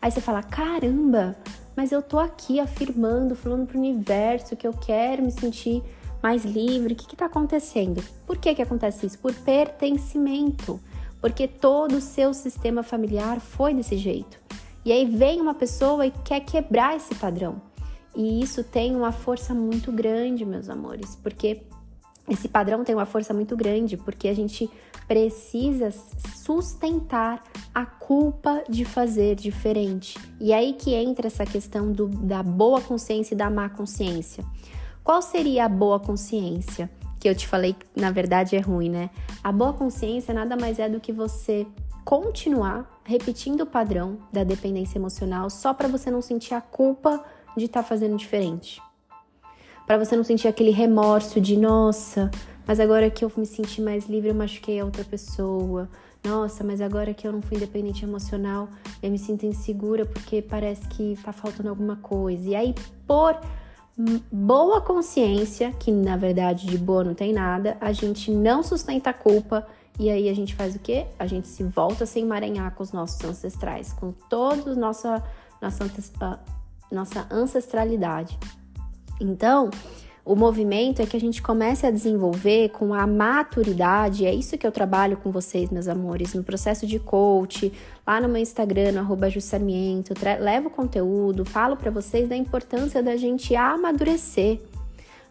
Aí 0.00 0.10
você 0.10 0.20
fala: 0.20 0.42
caramba, 0.42 1.36
mas 1.76 1.90
eu 1.90 2.00
tô 2.00 2.18
aqui 2.18 2.60
afirmando, 2.60 3.34
falando 3.34 3.66
pro 3.66 3.78
universo 3.78 4.54
que 4.54 4.66
eu 4.66 4.72
quero 4.72 5.22
me 5.22 5.32
sentir 5.32 5.82
mais 6.24 6.42
livre. 6.42 6.94
O 6.94 6.96
que, 6.96 7.06
que 7.06 7.16
tá 7.16 7.26
acontecendo? 7.26 8.02
Por 8.26 8.38
que, 8.38 8.54
que 8.54 8.62
acontece 8.62 9.04
isso? 9.04 9.18
Por 9.18 9.34
pertencimento. 9.34 10.80
Porque 11.20 11.46
todo 11.46 11.96
o 11.96 12.00
seu 12.00 12.32
sistema 12.32 12.82
familiar 12.82 13.40
foi 13.40 13.74
desse 13.74 13.98
jeito. 13.98 14.38
E 14.86 14.90
aí 14.90 15.04
vem 15.04 15.38
uma 15.38 15.52
pessoa 15.52 16.06
e 16.06 16.10
quer 16.24 16.40
quebrar 16.40 16.96
esse 16.96 17.14
padrão. 17.14 17.60
E 18.16 18.42
isso 18.42 18.64
tem 18.64 18.96
uma 18.96 19.12
força 19.12 19.52
muito 19.52 19.92
grande, 19.92 20.46
meus 20.46 20.70
amores, 20.70 21.14
porque 21.22 21.62
esse 22.26 22.48
padrão 22.48 22.84
tem 22.84 22.94
uma 22.94 23.04
força 23.04 23.34
muito 23.34 23.54
grande 23.54 23.98
porque 23.98 24.28
a 24.28 24.34
gente 24.34 24.70
precisa 25.06 25.90
sustentar 26.34 27.42
a 27.74 27.84
culpa 27.84 28.64
de 28.66 28.84
fazer 28.86 29.34
diferente. 29.34 30.18
E 30.40 30.52
aí 30.54 30.72
que 30.72 30.94
entra 30.94 31.26
essa 31.26 31.44
questão 31.44 31.92
do, 31.92 32.08
da 32.08 32.42
boa 32.42 32.80
consciência 32.80 33.34
e 33.34 33.36
da 33.36 33.50
má 33.50 33.68
consciência. 33.68 34.42
Qual 35.04 35.22
seria 35.22 35.66
a 35.66 35.68
boa 35.68 36.00
consciência? 36.00 36.90
Que 37.20 37.28
eu 37.28 37.34
te 37.36 37.46
falei 37.46 37.74
que 37.74 37.86
na 37.94 38.10
verdade 38.10 38.56
é 38.56 38.60
ruim, 38.60 38.90
né? 38.90 39.10
A 39.42 39.52
boa 39.52 39.72
consciência 39.72 40.34
nada 40.34 40.56
mais 40.56 40.80
é 40.80 40.88
do 40.88 40.98
que 40.98 41.12
você 41.12 41.66
continuar 42.04 43.00
repetindo 43.04 43.60
o 43.60 43.66
padrão 43.66 44.18
da 44.32 44.42
dependência 44.42 44.98
emocional 44.98 45.48
só 45.48 45.72
para 45.72 45.86
você 45.86 46.10
não 46.10 46.20
sentir 46.20 46.54
a 46.54 46.60
culpa 46.60 47.22
de 47.56 47.66
estar 47.66 47.82
tá 47.82 47.88
fazendo 47.88 48.16
diferente 48.16 48.82
para 49.86 49.98
você 49.98 50.16
não 50.16 50.24
sentir 50.24 50.48
aquele 50.48 50.70
remorso 50.70 51.40
de 51.40 51.56
nossa, 51.56 52.30
mas 52.66 52.80
agora 52.80 53.10
que 53.10 53.24
eu 53.24 53.30
me 53.36 53.46
senti 53.46 53.80
mais 53.80 54.06
livre, 54.06 54.30
eu 54.30 54.34
machuquei 54.34 54.80
a 54.80 54.84
outra 54.84 55.04
pessoa. 55.04 55.88
Nossa, 56.24 56.64
mas 56.64 56.80
agora 56.80 57.12
que 57.12 57.28
eu 57.28 57.32
não 57.32 57.42
fui 57.42 57.58
independente 57.58 58.02
emocional, 58.02 58.68
eu 59.02 59.10
me 59.10 59.18
sinto 59.18 59.44
insegura 59.44 60.06
porque 60.06 60.40
parece 60.40 60.88
que 60.88 61.18
tá 61.22 61.32
faltando 61.32 61.68
alguma 61.68 61.96
coisa. 61.96 62.48
E 62.48 62.56
aí, 62.56 62.74
por 63.06 63.38
boa 63.96 64.80
consciência, 64.80 65.72
que 65.72 65.90
na 65.90 66.16
verdade 66.16 66.66
de 66.66 66.76
boa 66.76 67.04
não 67.04 67.14
tem 67.14 67.32
nada, 67.32 67.76
a 67.80 67.92
gente 67.92 68.30
não 68.30 68.62
sustenta 68.62 69.10
a 69.10 69.12
culpa 69.14 69.66
e 69.98 70.10
aí 70.10 70.28
a 70.28 70.34
gente 70.34 70.54
faz 70.54 70.74
o 70.74 70.78
quê? 70.78 71.06
A 71.18 71.26
gente 71.26 71.46
se 71.46 71.62
volta 71.62 72.04
a 72.04 72.06
se 72.06 72.18
emaranhar 72.18 72.74
com 72.74 72.82
os 72.82 72.92
nossos 72.92 73.22
ancestrais, 73.24 73.92
com 73.92 74.12
toda 74.28 74.74
nossa 74.74 75.22
nossa 75.62 75.88
nossa 76.90 77.26
ancestralidade. 77.30 78.38
Então, 79.20 79.70
o 80.24 80.34
movimento 80.34 81.02
é 81.02 81.06
que 81.06 81.16
a 81.16 81.20
gente 81.20 81.42
comece 81.42 81.86
a 81.86 81.90
desenvolver 81.90 82.70
com 82.70 82.94
a 82.94 83.06
maturidade, 83.06 84.24
é 84.24 84.34
isso 84.34 84.56
que 84.56 84.66
eu 84.66 84.72
trabalho 84.72 85.18
com 85.18 85.30
vocês, 85.30 85.68
meus 85.68 85.86
amores, 85.86 86.32
no 86.32 86.42
processo 86.42 86.86
de 86.86 86.98
coach, 86.98 87.70
lá 88.06 88.18
no 88.20 88.28
meu 88.28 88.40
Instagram, 88.40 88.92
no 88.92 89.00
arroba 89.00 89.28
levo 90.40 90.70
conteúdo, 90.70 91.44
falo 91.44 91.76
para 91.76 91.90
vocês 91.90 92.26
da 92.26 92.34
importância 92.34 93.02
da 93.02 93.16
gente 93.16 93.54
amadurecer, 93.54 94.60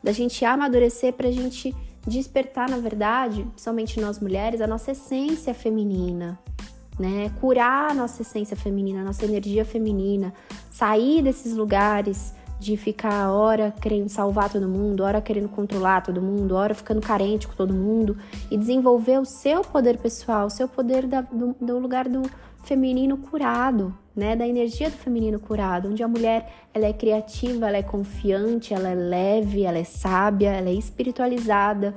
da 0.04 0.12
gente 0.12 0.46
amadurecer 0.46 1.14
para 1.14 1.28
a 1.28 1.32
gente 1.32 1.76
despertar, 2.06 2.70
na 2.70 2.78
verdade, 2.78 3.44
principalmente 3.44 4.00
nós 4.00 4.20
mulheres, 4.20 4.62
a 4.62 4.68
nossa 4.68 4.92
essência 4.92 5.56
feminina, 5.56 6.38
né? 7.00 7.32
Curar 7.42 7.92
a 7.92 7.94
nossa 7.96 8.22
essência 8.22 8.56
feminina, 8.56 9.02
a 9.02 9.04
nossa 9.04 9.26
energia 9.26 9.66
feminina, 9.66 10.34
sair 10.70 11.24
desses 11.24 11.56
lugares 11.56 12.34
de 12.63 12.77
ficar 12.77 13.29
hora 13.29 13.74
querendo 13.82 14.08
salvar 14.08 14.50
todo 14.50 14.67
mundo, 14.67 15.03
hora 15.03 15.22
querendo 15.22 15.50
controlar 15.50 16.01
todo 16.01 16.22
mundo, 16.22 16.55
hora 16.55 16.74
ficando 16.74 17.01
carente 17.01 17.48
com 17.48 17.53
todo 17.53 17.74
mundo 17.74 18.17
e 18.50 18.58
desenvolver 18.58 19.20
o 19.20 19.25
seu 19.25 19.62
poder 19.62 19.98
pessoal, 19.98 20.48
o 20.48 20.50
seu 20.50 20.67
poder 20.67 21.05
da, 21.05 21.22
do, 21.22 21.53
do, 21.60 21.77
lugar 21.77 22.08
do 22.08 22.22
feminino 22.63 23.17
curado, 23.17 23.93
né, 24.15 24.36
da 24.36 24.48
energia 24.48 24.89
do 24.89 24.96
feminino 24.96 25.39
curado, 25.39 25.89
onde 25.89 26.01
a 26.01 26.08
mulher 26.08 26.51
ela 26.74 26.86
é 26.86 26.93
criativa, 26.93 27.67
ela 27.67 27.77
é 27.77 27.84
confiante, 27.84 28.74
ela 28.74 28.89
é 28.89 28.96
leve, 28.96 29.63
ela 29.63 29.77
é 29.77 29.84
sábia, 29.84 30.51
ela 30.51 30.70
é 30.70 30.74
espiritualizada 30.74 31.93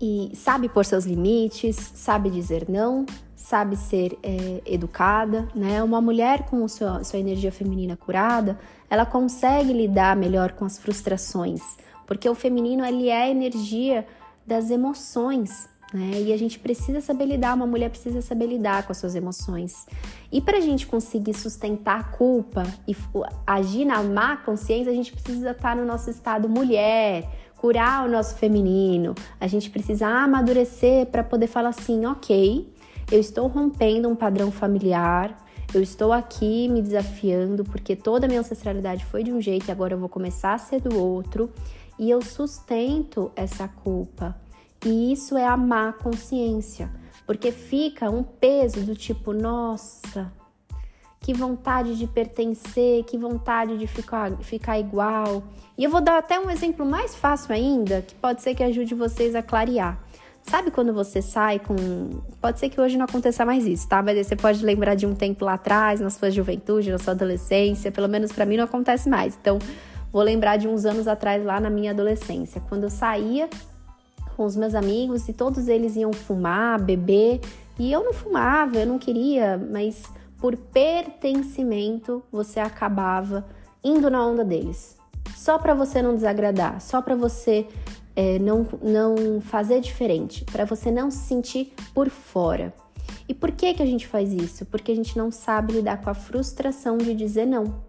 e 0.00 0.32
sabe 0.34 0.68
pôr 0.68 0.84
seus 0.84 1.04
limites, 1.04 1.76
sabe 1.76 2.30
dizer 2.30 2.66
não, 2.68 3.06
sabe 3.36 3.76
ser 3.76 4.18
é, 4.22 4.62
educada, 4.64 5.48
né? 5.54 5.82
Uma 5.82 6.00
mulher 6.00 6.46
com 6.46 6.66
sua, 6.66 7.04
sua 7.04 7.18
energia 7.18 7.52
feminina 7.52 7.96
curada, 7.96 8.58
ela 8.92 9.06
consegue 9.06 9.72
lidar 9.72 10.14
melhor 10.14 10.52
com 10.52 10.66
as 10.66 10.76
frustrações, 10.76 11.62
porque 12.06 12.28
o 12.28 12.34
feminino 12.34 12.84
ele 12.84 13.08
é 13.08 13.22
a 13.22 13.30
energia 13.30 14.06
das 14.46 14.70
emoções, 14.70 15.66
né? 15.94 16.20
E 16.20 16.30
a 16.30 16.36
gente 16.36 16.58
precisa 16.58 17.00
saber 17.00 17.24
lidar, 17.24 17.54
uma 17.54 17.66
mulher 17.66 17.88
precisa 17.88 18.20
saber 18.20 18.48
lidar 18.48 18.82
com 18.82 18.92
as 18.92 18.98
suas 18.98 19.14
emoções. 19.14 19.86
E 20.30 20.42
para 20.42 20.58
a 20.58 20.60
gente 20.60 20.86
conseguir 20.86 21.32
sustentar 21.32 22.00
a 22.00 22.04
culpa 22.04 22.64
e 22.86 22.94
agir 23.46 23.86
na 23.86 24.02
má 24.02 24.36
consciência, 24.36 24.92
a 24.92 24.94
gente 24.94 25.10
precisa 25.10 25.52
estar 25.52 25.74
no 25.74 25.86
nosso 25.86 26.10
estado 26.10 26.46
mulher, 26.46 27.26
curar 27.56 28.06
o 28.06 28.10
nosso 28.10 28.34
feminino. 28.34 29.14
A 29.40 29.46
gente 29.46 29.70
precisa 29.70 30.06
amadurecer 30.06 31.06
para 31.06 31.24
poder 31.24 31.46
falar 31.46 31.70
assim, 31.70 32.04
ok, 32.04 32.70
eu 33.10 33.18
estou 33.18 33.46
rompendo 33.46 34.06
um 34.06 34.14
padrão 34.14 34.52
familiar, 34.52 35.34
eu 35.74 35.80
estou 35.82 36.12
aqui 36.12 36.68
me 36.68 36.82
desafiando 36.82 37.64
porque 37.64 37.96
toda 37.96 38.26
a 38.26 38.28
minha 38.28 38.40
ancestralidade 38.40 39.04
foi 39.06 39.22
de 39.22 39.32
um 39.32 39.40
jeito 39.40 39.68
e 39.68 39.72
agora 39.72 39.94
eu 39.94 39.98
vou 39.98 40.08
começar 40.08 40.52
a 40.52 40.58
ser 40.58 40.80
do 40.80 40.98
outro 40.98 41.50
e 41.98 42.10
eu 42.10 42.20
sustento 42.20 43.32
essa 43.34 43.66
culpa. 43.66 44.36
E 44.84 45.12
isso 45.12 45.36
é 45.36 45.46
a 45.46 45.56
má 45.56 45.92
consciência, 45.92 46.90
porque 47.26 47.50
fica 47.52 48.10
um 48.10 48.22
peso 48.22 48.80
do 48.82 48.94
tipo, 48.94 49.32
nossa, 49.32 50.32
que 51.20 51.32
vontade 51.32 51.96
de 51.96 52.06
pertencer, 52.06 53.04
que 53.04 53.16
vontade 53.16 53.78
de 53.78 53.86
ficar, 53.86 54.36
ficar 54.38 54.78
igual. 54.78 55.44
E 55.78 55.84
eu 55.84 55.90
vou 55.90 56.00
dar 56.00 56.18
até 56.18 56.38
um 56.38 56.50
exemplo 56.50 56.84
mais 56.84 57.14
fácil 57.14 57.54
ainda, 57.54 58.02
que 58.02 58.14
pode 58.16 58.42
ser 58.42 58.54
que 58.54 58.62
ajude 58.62 58.94
vocês 58.94 59.34
a 59.34 59.42
clarear. 59.42 60.02
Sabe 60.42 60.70
quando 60.70 60.92
você 60.92 61.22
sai 61.22 61.58
com. 61.58 61.76
Pode 62.40 62.58
ser 62.58 62.68
que 62.68 62.80
hoje 62.80 62.96
não 62.96 63.04
aconteça 63.04 63.44
mais 63.44 63.64
isso, 63.64 63.88
tá? 63.88 64.02
Mas 64.02 64.26
você 64.26 64.34
pode 64.36 64.64
lembrar 64.64 64.94
de 64.94 65.06
um 65.06 65.14
tempo 65.14 65.44
lá 65.44 65.54
atrás, 65.54 66.00
na 66.00 66.10
sua 66.10 66.30
juventude, 66.30 66.90
na 66.90 66.98
sua 66.98 67.12
adolescência. 67.12 67.92
Pelo 67.92 68.08
menos 68.08 68.32
para 68.32 68.44
mim 68.44 68.56
não 68.56 68.64
acontece 68.64 69.08
mais. 69.08 69.38
Então, 69.40 69.58
vou 70.12 70.22
lembrar 70.22 70.56
de 70.56 70.66
uns 70.66 70.84
anos 70.84 71.06
atrás, 71.06 71.44
lá 71.44 71.60
na 71.60 71.70
minha 71.70 71.92
adolescência, 71.92 72.60
quando 72.68 72.84
eu 72.84 72.90
saía 72.90 73.48
com 74.36 74.44
os 74.44 74.56
meus 74.56 74.74
amigos 74.74 75.28
e 75.28 75.32
todos 75.32 75.68
eles 75.68 75.96
iam 75.96 76.12
fumar, 76.12 76.80
beber. 76.82 77.40
E 77.78 77.90
eu 77.90 78.04
não 78.04 78.12
fumava, 78.12 78.78
eu 78.78 78.86
não 78.86 78.98
queria, 78.98 79.56
mas 79.56 80.04
por 80.38 80.56
pertencimento 80.56 82.22
você 82.30 82.58
acabava 82.58 83.46
indo 83.82 84.10
na 84.10 84.26
onda 84.26 84.44
deles. 84.44 84.96
Só 85.36 85.58
para 85.58 85.72
você 85.72 86.02
não 86.02 86.14
desagradar, 86.14 86.80
só 86.80 87.00
para 87.00 87.14
você 87.14 87.66
é, 88.14 88.38
não, 88.38 88.66
não 88.82 89.40
fazer 89.40 89.80
diferente, 89.80 90.44
para 90.44 90.64
você 90.64 90.90
não 90.90 91.10
se 91.10 91.26
sentir 91.26 91.72
por 91.94 92.10
fora. 92.10 92.72
E 93.28 93.34
por 93.34 93.52
que, 93.52 93.74
que 93.74 93.82
a 93.82 93.86
gente 93.86 94.06
faz 94.06 94.32
isso? 94.32 94.66
Porque 94.66 94.92
a 94.92 94.96
gente 94.96 95.16
não 95.16 95.30
sabe 95.30 95.72
lidar 95.72 96.00
com 96.02 96.10
a 96.10 96.14
frustração 96.14 96.98
de 96.98 97.14
dizer 97.14 97.46
não. 97.46 97.82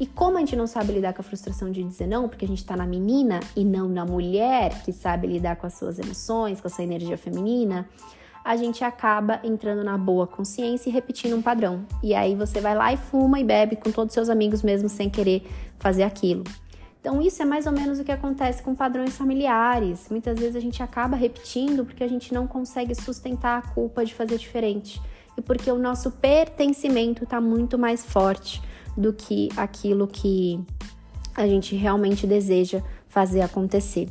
E 0.00 0.06
como 0.06 0.36
a 0.36 0.40
gente 0.40 0.56
não 0.56 0.66
sabe 0.66 0.92
lidar 0.92 1.12
com 1.12 1.20
a 1.20 1.24
frustração 1.24 1.70
de 1.70 1.82
dizer 1.82 2.08
não, 2.08 2.28
porque 2.28 2.44
a 2.44 2.48
gente 2.48 2.58
está 2.58 2.76
na 2.76 2.86
menina 2.86 3.40
e 3.56 3.64
não 3.64 3.88
na 3.88 4.04
mulher 4.04 4.82
que 4.82 4.92
sabe 4.92 5.26
lidar 5.26 5.56
com 5.56 5.66
as 5.66 5.74
suas 5.74 5.98
emoções, 5.98 6.60
com 6.60 6.66
a 6.66 6.70
sua 6.70 6.82
energia 6.82 7.16
feminina, 7.16 7.88
a 8.44 8.56
gente 8.56 8.82
acaba 8.82 9.40
entrando 9.44 9.84
na 9.84 9.96
boa 9.96 10.26
consciência 10.26 10.90
e 10.90 10.92
repetindo 10.92 11.36
um 11.36 11.42
padrão. 11.42 11.86
E 12.02 12.14
aí 12.14 12.34
você 12.34 12.60
vai 12.60 12.74
lá 12.74 12.92
e 12.92 12.96
fuma 12.96 13.38
e 13.38 13.44
bebe 13.44 13.76
com 13.76 13.92
todos 13.92 14.10
os 14.10 14.14
seus 14.14 14.28
amigos 14.28 14.62
mesmo 14.62 14.88
sem 14.88 15.08
querer 15.08 15.46
fazer 15.78 16.02
aquilo. 16.02 16.42
Então, 17.02 17.20
isso 17.20 17.42
é 17.42 17.44
mais 17.44 17.66
ou 17.66 17.72
menos 17.72 17.98
o 17.98 18.04
que 18.04 18.12
acontece 18.12 18.62
com 18.62 18.76
padrões 18.76 19.16
familiares. 19.16 20.06
Muitas 20.08 20.38
vezes 20.38 20.54
a 20.54 20.60
gente 20.60 20.84
acaba 20.84 21.16
repetindo 21.16 21.84
porque 21.84 22.04
a 22.04 22.06
gente 22.06 22.32
não 22.32 22.46
consegue 22.46 22.94
sustentar 22.94 23.58
a 23.58 23.62
culpa 23.62 24.04
de 24.04 24.14
fazer 24.14 24.38
diferente 24.38 25.02
e 25.36 25.42
porque 25.42 25.68
o 25.68 25.78
nosso 25.78 26.12
pertencimento 26.12 27.24
está 27.24 27.40
muito 27.40 27.76
mais 27.76 28.04
forte 28.04 28.62
do 28.96 29.12
que 29.12 29.48
aquilo 29.56 30.06
que 30.06 30.64
a 31.34 31.44
gente 31.44 31.74
realmente 31.74 32.24
deseja 32.24 32.80
fazer 33.08 33.40
acontecer. 33.40 34.08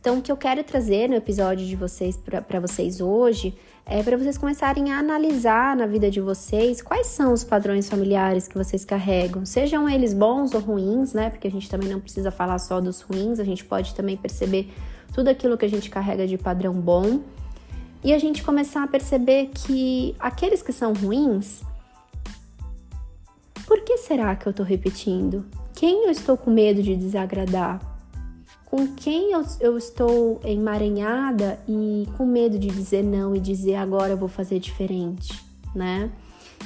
Então, 0.00 0.18
o 0.18 0.22
que 0.22 0.30
eu 0.30 0.36
quero 0.36 0.62
trazer 0.62 1.08
no 1.08 1.16
episódio 1.16 1.66
de 1.66 1.74
vocês 1.74 2.16
para 2.16 2.60
vocês 2.60 3.00
hoje 3.00 3.52
é 3.90 4.02
para 4.02 4.18
vocês 4.18 4.36
começarem 4.36 4.92
a 4.92 4.98
analisar 4.98 5.74
na 5.74 5.86
vida 5.86 6.10
de 6.10 6.20
vocês 6.20 6.82
quais 6.82 7.06
são 7.06 7.32
os 7.32 7.42
padrões 7.42 7.88
familiares 7.88 8.46
que 8.46 8.54
vocês 8.54 8.84
carregam, 8.84 9.46
sejam 9.46 9.88
eles 9.88 10.12
bons 10.12 10.52
ou 10.52 10.60
ruins, 10.60 11.14
né? 11.14 11.30
Porque 11.30 11.48
a 11.48 11.50
gente 11.50 11.70
também 11.70 11.88
não 11.88 11.98
precisa 11.98 12.30
falar 12.30 12.58
só 12.58 12.82
dos 12.82 13.00
ruins, 13.00 13.40
a 13.40 13.44
gente 13.44 13.64
pode 13.64 13.94
também 13.94 14.14
perceber 14.14 14.70
tudo 15.14 15.28
aquilo 15.28 15.56
que 15.56 15.64
a 15.64 15.68
gente 15.70 15.88
carrega 15.88 16.26
de 16.26 16.36
padrão 16.36 16.74
bom 16.74 17.20
e 18.04 18.12
a 18.12 18.18
gente 18.18 18.42
começar 18.42 18.84
a 18.84 18.86
perceber 18.86 19.50
que 19.54 20.14
aqueles 20.20 20.62
que 20.62 20.72
são 20.72 20.92
ruins, 20.92 21.62
por 23.66 23.80
que 23.80 23.96
será 23.96 24.36
que 24.36 24.46
eu 24.46 24.50
estou 24.50 24.66
repetindo? 24.66 25.46
Quem 25.72 26.04
eu 26.04 26.10
estou 26.10 26.36
com 26.36 26.50
medo 26.50 26.82
de 26.82 26.94
desagradar? 26.94 27.80
Com 28.68 28.86
quem 28.86 29.32
eu, 29.32 29.42
eu 29.60 29.78
estou 29.78 30.42
emaranhada 30.44 31.58
e 31.66 32.06
com 32.18 32.26
medo 32.26 32.58
de 32.58 32.68
dizer 32.68 33.02
não 33.02 33.34
e 33.34 33.40
dizer 33.40 33.76
agora 33.76 34.12
eu 34.12 34.16
vou 34.18 34.28
fazer 34.28 34.58
diferente, 34.58 35.42
né? 35.74 36.12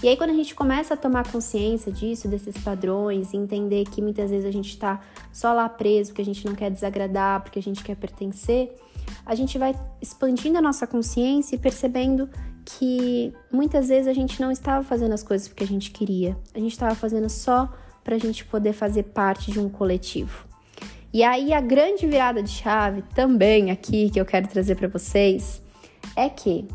E 0.03 0.09
aí, 0.09 0.17
quando 0.17 0.31
a 0.31 0.35
gente 0.35 0.53
começa 0.53 0.95
a 0.95 0.97
tomar 0.97 1.31
consciência 1.31 1.93
disso, 1.93 2.27
desses 2.27 2.59
padrões, 2.59 3.33
entender 3.33 3.85
que 3.85 4.03
muitas 4.03 4.31
vezes 4.31 4.45
a 4.45 4.51
gente 4.51 4.71
está 4.71 5.01
só 5.33 5.53
lá 5.53 5.69
preso, 5.69 6.11
porque 6.11 6.23
a 6.23 6.25
gente 6.25 6.45
não 6.45 6.57
quer 6.57 6.73
desagradar, 6.73 7.41
porque 7.41 7.61
a 7.61 7.63
gente 7.63 7.85
quer 7.85 7.95
pertencer, 7.95 8.77
a 9.25 9.37
gente 9.37 9.57
vai 9.57 9.73
expandindo 10.01 10.59
a 10.59 10.61
nossa 10.61 10.89
consciência 10.89 11.55
e 11.55 11.59
percebendo 11.59 12.29
que 12.65 13.33
muitas 13.53 13.91
vezes 13.91 14.09
a 14.09 14.13
gente 14.13 14.41
não 14.41 14.51
estava 14.51 14.85
fazendo 14.85 15.13
as 15.13 15.23
coisas 15.23 15.47
porque 15.47 15.63
a 15.63 15.69
gente 15.69 15.93
queria, 15.93 16.37
a 16.53 16.59
gente 16.59 16.73
estava 16.73 16.97
fazendo 16.97 17.31
só 17.31 17.73
para 18.03 18.17
a 18.17 18.19
gente 18.19 18.45
poder 18.45 18.73
fazer 18.73 19.05
parte 19.05 19.53
de 19.53 19.61
um 19.61 19.69
coletivo. 19.69 20.52
E 21.13 21.23
aí, 21.23 21.53
a 21.53 21.61
grande 21.61 22.07
virada 22.07 22.43
de 22.43 22.49
chave 22.49 23.03
também 23.15 23.71
aqui 23.71 24.09
que 24.09 24.19
eu 24.19 24.25
quero 24.25 24.49
trazer 24.49 24.77
para 24.77 24.89
vocês 24.89 25.61
é 26.17 26.29
que 26.29 26.67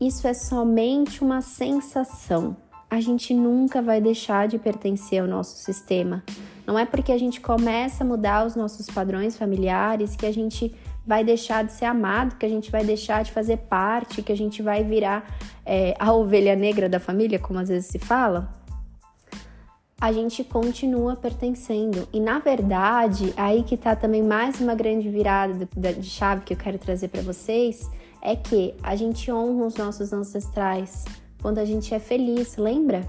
isso 0.00 0.26
é 0.26 0.34
somente 0.34 1.22
uma 1.22 1.40
sensação. 1.40 2.56
A 2.90 3.00
gente 3.00 3.32
nunca 3.32 3.80
vai 3.80 4.00
deixar 4.00 4.48
de 4.48 4.58
pertencer 4.58 5.20
ao 5.20 5.28
nosso 5.28 5.56
sistema. 5.56 6.24
Não 6.66 6.76
é 6.76 6.84
porque 6.84 7.12
a 7.12 7.18
gente 7.18 7.40
começa 7.40 8.02
a 8.02 8.06
mudar 8.06 8.44
os 8.44 8.56
nossos 8.56 8.86
padrões 8.86 9.36
familiares 9.36 10.16
que 10.16 10.26
a 10.26 10.32
gente 10.32 10.74
vai 11.06 11.22
deixar 11.22 11.64
de 11.64 11.72
ser 11.72 11.84
amado, 11.84 12.36
que 12.36 12.46
a 12.46 12.48
gente 12.48 12.72
vai 12.72 12.84
deixar 12.84 13.22
de 13.22 13.30
fazer 13.30 13.58
parte, 13.58 14.22
que 14.22 14.32
a 14.32 14.36
gente 14.36 14.62
vai 14.62 14.82
virar 14.82 15.24
é, 15.64 15.94
a 15.98 16.12
ovelha 16.12 16.56
negra 16.56 16.88
da 16.88 16.98
família, 16.98 17.38
como 17.38 17.60
às 17.60 17.68
vezes 17.68 17.86
se 17.86 18.00
fala. 18.00 18.63
A 20.00 20.12
gente 20.12 20.44
continua 20.44 21.16
pertencendo. 21.16 22.08
E 22.12 22.20
na 22.20 22.38
verdade, 22.38 23.32
aí 23.36 23.62
que 23.62 23.76
tá 23.76 23.96
também 23.96 24.22
mais 24.22 24.60
uma 24.60 24.74
grande 24.74 25.08
virada 25.08 25.68
de 25.76 26.08
chave 26.08 26.44
que 26.44 26.52
eu 26.54 26.58
quero 26.58 26.78
trazer 26.78 27.08
para 27.08 27.22
vocês 27.22 27.90
é 28.20 28.34
que 28.34 28.74
a 28.82 28.96
gente 28.96 29.30
honra 29.30 29.66
os 29.66 29.76
nossos 29.76 30.12
ancestrais 30.12 31.04
quando 31.40 31.58
a 31.58 31.64
gente 31.64 31.94
é 31.94 31.98
feliz, 31.98 32.56
lembra? 32.56 33.06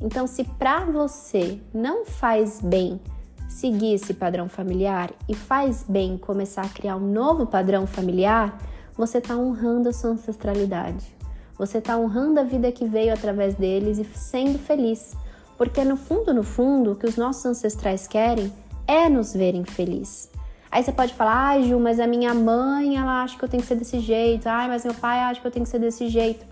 Então, 0.00 0.26
se 0.26 0.44
para 0.44 0.84
você 0.84 1.58
não 1.72 2.04
faz 2.04 2.60
bem 2.60 3.00
seguir 3.48 3.94
esse 3.94 4.12
padrão 4.12 4.48
familiar 4.48 5.10
e 5.28 5.34
faz 5.34 5.84
bem 5.88 6.18
começar 6.18 6.62
a 6.62 6.68
criar 6.68 6.96
um 6.96 7.10
novo 7.10 7.46
padrão 7.46 7.86
familiar, 7.86 8.58
você 8.94 9.18
está 9.18 9.36
honrando 9.36 9.88
a 9.88 9.92
sua 9.92 10.10
ancestralidade. 10.10 11.16
Você 11.56 11.78
está 11.78 11.96
honrando 11.96 12.38
a 12.38 12.44
vida 12.44 12.70
que 12.70 12.84
veio 12.84 13.12
através 13.12 13.54
deles 13.54 13.98
e 13.98 14.04
sendo 14.04 14.58
feliz. 14.58 15.16
Porque 15.58 15.84
no 15.84 15.96
fundo, 15.96 16.32
no 16.32 16.44
fundo, 16.44 16.92
o 16.92 16.96
que 16.96 17.06
os 17.06 17.16
nossos 17.16 17.44
ancestrais 17.44 18.06
querem 18.06 18.52
é 18.86 19.08
nos 19.08 19.34
verem 19.34 19.64
felizes. 19.64 20.30
Aí 20.70 20.82
você 20.82 20.92
pode 20.92 21.12
falar, 21.14 21.34
ai, 21.34 21.62
ah, 21.62 21.66
Ju, 21.66 21.80
mas 21.80 21.98
a 21.98 22.06
minha 22.06 22.32
mãe, 22.32 22.96
ela 22.96 23.22
acha 23.22 23.36
que 23.36 23.44
eu 23.44 23.48
tenho 23.48 23.62
que 23.62 23.68
ser 23.68 23.74
desse 23.74 23.98
jeito. 23.98 24.46
Ai, 24.46 24.68
mas 24.68 24.84
meu 24.84 24.94
pai 24.94 25.18
acha 25.18 25.40
que 25.40 25.46
eu 25.46 25.50
tenho 25.50 25.64
que 25.64 25.70
ser 25.70 25.80
desse 25.80 26.08
jeito. 26.08 26.46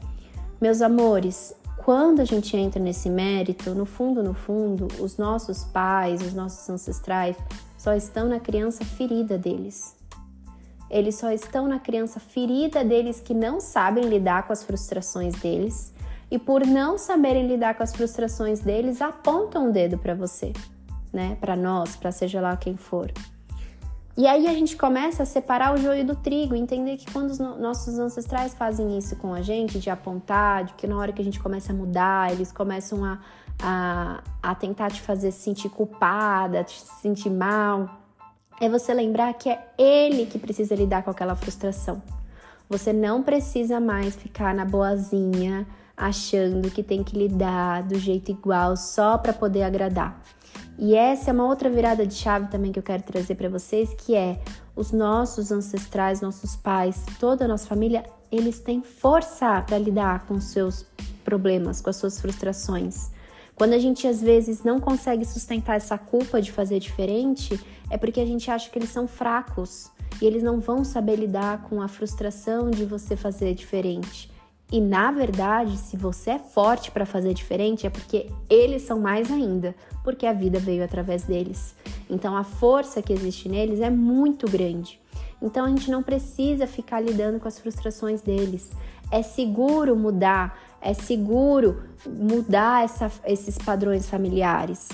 Meus 0.61 0.83
amores, 0.83 1.55
quando 1.77 2.21
a 2.21 2.25
gente 2.25 2.57
entra 2.57 2.83
nesse 2.83 3.09
mérito, 3.09 3.75
no 3.75 3.87
fundo, 3.87 4.23
no 4.23 4.35
fundo, 4.35 4.89
os 5.01 5.17
nossos 5.19 5.65
pais, 5.65 6.21
os 6.21 6.35
nossos 6.35 6.69
ancestrais 6.69 7.37
só 7.79 7.95
estão 7.95 8.27
na 8.27 8.41
criança 8.41 8.85
ferida 8.85 9.39
deles. 9.39 9.95
Eles 10.91 11.17
só 11.17 11.31
estão 11.31 11.69
na 11.69 11.79
criança 11.79 12.19
ferida 12.19 12.85
deles 12.85 13.21
que 13.21 13.35
não 13.35 13.61
sabem 13.61 14.09
lidar 14.09 14.47
com 14.47 14.53
as 14.53 14.65
frustrações 14.65 15.35
deles 15.35 15.93
e 16.31 16.39
por 16.39 16.67
não 16.67 16.99
saberem 16.99 17.47
lidar 17.47 17.75
com 17.75 17.83
as 17.83 17.95
frustrações 17.95 18.61
deles, 18.61 19.01
apontam 19.01 19.69
o 19.69 19.73
dedo 19.73 19.97
para 19.99 20.15
você, 20.15 20.53
né? 21.13 21.37
Para 21.41 21.55
nós, 21.55 21.97
para 21.97 22.11
seja 22.11 22.41
lá 22.41 22.57
quem 22.57 22.77
for. 22.77 23.13
E 24.17 24.27
aí 24.27 24.47
a 24.47 24.53
gente 24.55 24.77
começa 24.77 25.25
a 25.25 25.27
separar 25.27 25.75
o 25.75 25.77
joio 25.77 26.05
do 26.05 26.17
trigo, 26.17 26.55
entender 26.55 26.97
que 26.97 27.13
quando 27.13 27.31
os 27.31 27.39
nossos 27.39 27.99
ancestrais 27.99 28.55
fazem 28.55 28.97
isso 28.97 29.15
com 29.17 29.35
a 29.35 29.43
gente, 29.43 29.79
de 29.79 29.91
apontar, 29.91 30.65
de 30.65 30.73
que 30.73 30.87
na 30.87 30.97
hora 30.97 31.13
que 31.13 31.21
a 31.21 31.25
gente 31.25 31.39
começa 31.39 31.71
a 31.71 31.77
mudar, 31.77 32.33
eles 32.33 32.51
começam 32.51 33.05
a, 33.05 33.19
a, 33.63 34.23
a 34.43 34.55
tentar 34.55 34.91
te 34.91 35.03
fazer 35.03 35.31
se 35.33 35.41
sentir 35.41 35.69
culpada, 35.69 36.65
te 36.65 36.81
sentir 37.03 37.29
mal, 37.29 37.91
é 38.59 38.71
você 38.71 38.95
lembrar 38.95 39.35
que 39.35 39.51
é 39.51 39.69
ele 39.77 40.25
que 40.25 40.39
precisa 40.39 40.75
lidar 40.75 41.03
com 41.03 41.11
aquela 41.11 41.37
frustração. 41.37 42.03
Você 42.71 42.95
não 42.95 43.23
precisa 43.23 43.79
mais 43.79 44.17
ficar 44.17 44.55
na 44.55 44.65
boazinha, 44.65 45.67
achando 45.97 46.71
que 46.71 46.83
tem 46.83 47.03
que 47.03 47.17
lidar 47.17 47.83
do 47.85 47.99
jeito 47.99 48.31
igual 48.31 48.77
só 48.77 49.17
para 49.17 49.33
poder 49.33 49.63
agradar. 49.63 50.21
E 50.79 50.95
essa 50.95 51.31
é 51.31 51.33
uma 51.33 51.47
outra 51.47 51.71
virada 51.71 52.07
de 52.07 52.15
chave 52.15 52.49
também 52.49 52.71
que 52.71 52.79
eu 52.79 52.83
quero 52.83 53.03
trazer 53.03 53.35
para 53.35 53.49
vocês, 53.49 53.95
que 53.95 54.15
é 54.15 54.39
os 54.75 54.93
nossos 54.93 55.51
ancestrais, 55.51 56.21
nossos 56.21 56.55
pais, 56.55 57.07
toda 57.19 57.47
a 57.47 57.49
nossa 57.49 57.67
família, 57.67 58.05
eles 58.31 58.59
têm 58.59 58.83
força 58.83 59.63
para 59.63 59.79
lidar 59.79 60.27
com 60.27 60.39
seus 60.39 60.85
problemas, 61.25 61.81
com 61.81 61.89
as 61.89 61.97
suas 61.97 62.21
frustrações. 62.21 63.11
Quando 63.55 63.73
a 63.73 63.79
gente 63.79 64.07
às 64.07 64.21
vezes 64.21 64.63
não 64.63 64.79
consegue 64.79 65.25
sustentar 65.25 65.77
essa 65.77 65.97
culpa 65.97 66.43
de 66.43 66.53
fazer 66.53 66.79
diferente, 66.79 67.59
é 67.89 67.97
porque 67.97 68.21
a 68.21 68.27
gente 68.27 68.51
acha 68.51 68.69
que 68.69 68.79
eles 68.79 68.91
são 68.91 69.09
fracos 69.09 69.91
e 70.21 70.27
eles 70.27 70.43
não 70.43 70.61
vão 70.61 70.85
saber 70.85 71.17
lidar 71.17 71.63
com 71.63 71.81
a 71.81 71.89
frustração 71.89 72.71
de 72.71 72.85
você 72.85 73.17
fazer 73.17 73.55
diferente. 73.55 74.31
E 74.71 74.81
na 74.81 75.13
verdade, 75.13 75.77
se 75.77 75.97
você 75.97 76.31
é 76.33 76.39
forte 76.39 76.91
para 76.91 77.07
fazer 77.07 77.33
diferente, 77.33 77.87
é 77.87 77.91
porque 77.91 78.29
eles 78.51 78.83
são 78.83 78.99
mais 78.99 79.31
ainda, 79.31 79.75
porque 80.03 80.27
a 80.27 80.33
vida 80.33 80.59
veio 80.59 80.85
através 80.85 81.23
deles. 81.23 81.77
Então 82.11 82.37
a 82.37 82.43
força 82.43 83.01
que 83.01 83.13
existe 83.13 83.49
neles 83.49 83.81
é 83.81 83.91
muito 83.91 84.51
grande. 84.51 85.01
Então 85.41 85.65
a 85.65 85.69
gente 85.69 85.91
não 85.91 86.03
precisa 86.03 86.67
ficar 86.67 87.01
lidando 87.01 87.39
com 87.39 87.47
as 87.47 87.59
frustrações 87.59 88.23
deles. 88.23 88.71
É 89.11 89.23
seguro 89.23 89.95
mudar, 89.95 90.59
é 90.81 90.93
seguro 90.95 91.85
mudar 92.05 92.85
essa, 92.85 93.11
esses 93.25 93.57
padrões 93.57 94.09
familiares. 94.09 94.89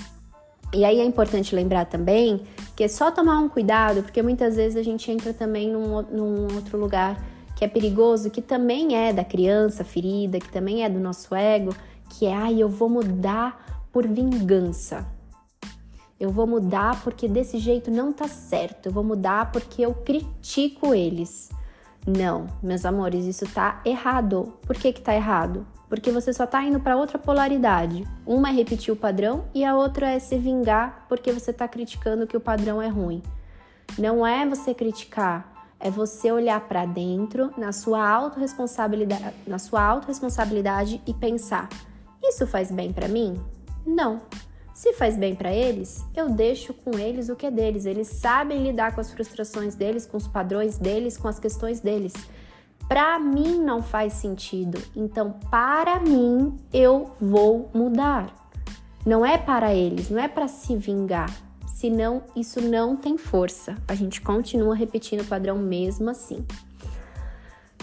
E 0.71 0.83
aí 0.85 0.99
é 0.99 1.05
importante 1.05 1.55
lembrar 1.55 1.85
também 1.85 2.43
que 2.75 2.83
é 2.83 2.87
só 2.87 3.11
tomar 3.11 3.39
um 3.39 3.49
cuidado, 3.49 4.03
porque 4.03 4.21
muitas 4.21 4.55
vezes 4.55 4.75
a 4.75 4.83
gente 4.83 5.09
entra 5.11 5.33
também 5.33 5.71
num, 5.71 6.01
num 6.01 6.55
outro 6.55 6.77
lugar 6.77 7.32
que 7.63 7.65
é 7.65 7.67
perigoso, 7.69 8.29
que 8.29 8.41
também 8.41 8.97
é 8.97 9.13
da 9.13 9.23
criança 9.23 9.85
ferida, 9.85 10.37
que 10.37 10.51
também 10.51 10.83
é 10.83 10.89
do 10.89 10.99
nosso 10.99 11.33
ego, 11.33 11.73
que 12.09 12.25
é, 12.25 12.33
ai, 12.33 12.61
eu 12.61 12.67
vou 12.67 12.89
mudar 12.89 13.87
por 13.89 14.05
vingança. 14.05 15.07
Eu 16.19 16.29
vou 16.29 16.45
mudar 16.45 17.01
porque 17.03 17.25
desse 17.25 17.57
jeito 17.57 17.89
não 17.89 18.11
tá 18.11 18.27
certo. 18.27 18.87
Eu 18.87 18.91
vou 18.91 19.03
mudar 19.03 19.51
porque 19.51 19.81
eu 19.81 19.93
critico 19.93 20.93
eles. 20.93 21.49
Não, 22.05 22.47
meus 22.61 22.83
amores, 22.85 23.25
isso 23.25 23.45
tá 23.53 23.81
errado. 23.85 24.53
Por 24.67 24.75
que 24.75 24.91
que 24.91 25.01
tá 25.01 25.15
errado? 25.15 25.65
Porque 25.87 26.11
você 26.11 26.33
só 26.33 26.45
tá 26.45 26.61
indo 26.63 26.81
para 26.81 26.97
outra 26.97 27.17
polaridade. 27.17 28.05
Uma 28.25 28.49
é 28.49 28.51
repetir 28.51 28.93
o 28.93 28.97
padrão 28.97 29.45
e 29.53 29.63
a 29.63 29.73
outra 29.75 30.11
é 30.11 30.19
se 30.19 30.37
vingar 30.37 31.05
porque 31.07 31.31
você 31.31 31.53
tá 31.53 31.65
criticando 31.67 32.27
que 32.27 32.35
o 32.35 32.41
padrão 32.41 32.81
é 32.81 32.89
ruim. 32.89 33.23
Não 33.97 34.25
é 34.27 34.45
você 34.45 34.73
criticar, 34.73 35.52
é 35.83 35.91
você 35.91 36.31
olhar 36.31 36.61
para 36.61 36.85
dentro 36.85 37.53
na 37.57 37.73
sua 37.73 38.09
autorresponsabilidade, 38.09 39.35
na 39.45 39.59
sua 39.59 39.83
autorresponsabilidade 39.83 41.01
e 41.05 41.13
pensar: 41.13 41.67
isso 42.23 42.47
faz 42.47 42.71
bem 42.71 42.93
para 42.93 43.09
mim? 43.09 43.35
Não. 43.85 44.21
Se 44.73 44.93
faz 44.93 45.15
bem 45.17 45.35
para 45.35 45.53
eles, 45.53 46.03
eu 46.15 46.29
deixo 46.29 46.73
com 46.73 46.97
eles 46.97 47.29
o 47.29 47.35
que 47.35 47.45
é 47.45 47.51
deles. 47.51 47.85
Eles 47.85 48.07
sabem 48.07 48.63
lidar 48.63 48.95
com 48.95 49.01
as 49.01 49.11
frustrações 49.11 49.75
deles, 49.75 50.05
com 50.05 50.17
os 50.17 50.27
padrões 50.27 50.77
deles, 50.77 51.15
com 51.15 51.27
as 51.27 51.37
questões 51.37 51.79
deles. 51.79 52.13
Para 52.87 53.19
mim 53.19 53.59
não 53.59 53.83
faz 53.83 54.13
sentido. 54.13 54.81
Então, 54.95 55.35
para 55.51 55.99
mim, 55.99 56.57
eu 56.73 57.11
vou 57.21 57.69
mudar. 57.73 58.33
Não 59.05 59.25
é 59.25 59.37
para 59.37 59.75
eles, 59.75 60.09
não 60.09 60.19
é 60.19 60.27
para 60.27 60.47
se 60.47 60.75
vingar 60.75 61.29
senão 61.83 62.23
isso 62.33 62.61
não 62.61 62.95
tem 62.95 63.17
força. 63.17 63.75
A 63.85 63.93
gente 63.93 64.21
continua 64.21 64.73
repetindo 64.73 65.19
o 65.19 65.25
padrão 65.25 65.57
mesmo 65.57 66.09
assim. 66.09 66.45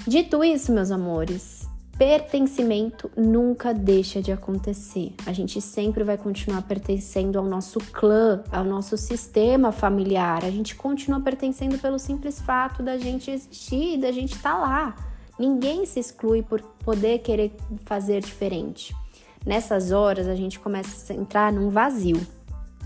Dito 0.08 0.42
isso, 0.42 0.72
meus 0.72 0.90
amores, 0.90 1.68
pertencimento 1.98 3.10
nunca 3.14 3.74
deixa 3.74 4.22
de 4.22 4.32
acontecer. 4.32 5.12
A 5.26 5.34
gente 5.34 5.60
sempre 5.60 6.02
vai 6.02 6.16
continuar 6.16 6.62
pertencendo 6.62 7.38
ao 7.38 7.44
nosso 7.44 7.78
clã, 7.92 8.42
ao 8.50 8.64
nosso 8.64 8.96
sistema 8.96 9.70
familiar. 9.70 10.46
A 10.46 10.50
gente 10.50 10.74
continua 10.74 11.20
pertencendo 11.20 11.76
pelo 11.76 11.98
simples 11.98 12.40
fato 12.40 12.82
da 12.82 12.96
gente 12.96 13.30
existir, 13.30 13.98
da 13.98 14.10
gente 14.10 14.34
estar 14.34 14.54
tá 14.54 14.58
lá. 14.58 14.96
Ninguém 15.38 15.84
se 15.84 16.00
exclui 16.00 16.42
por 16.42 16.62
poder 16.62 17.18
querer 17.18 17.54
fazer 17.84 18.22
diferente. 18.22 18.96
Nessas 19.44 19.92
horas 19.92 20.26
a 20.26 20.34
gente 20.34 20.58
começa 20.58 21.12
a 21.12 21.16
entrar 21.16 21.52
num 21.52 21.68
vazio. 21.68 22.39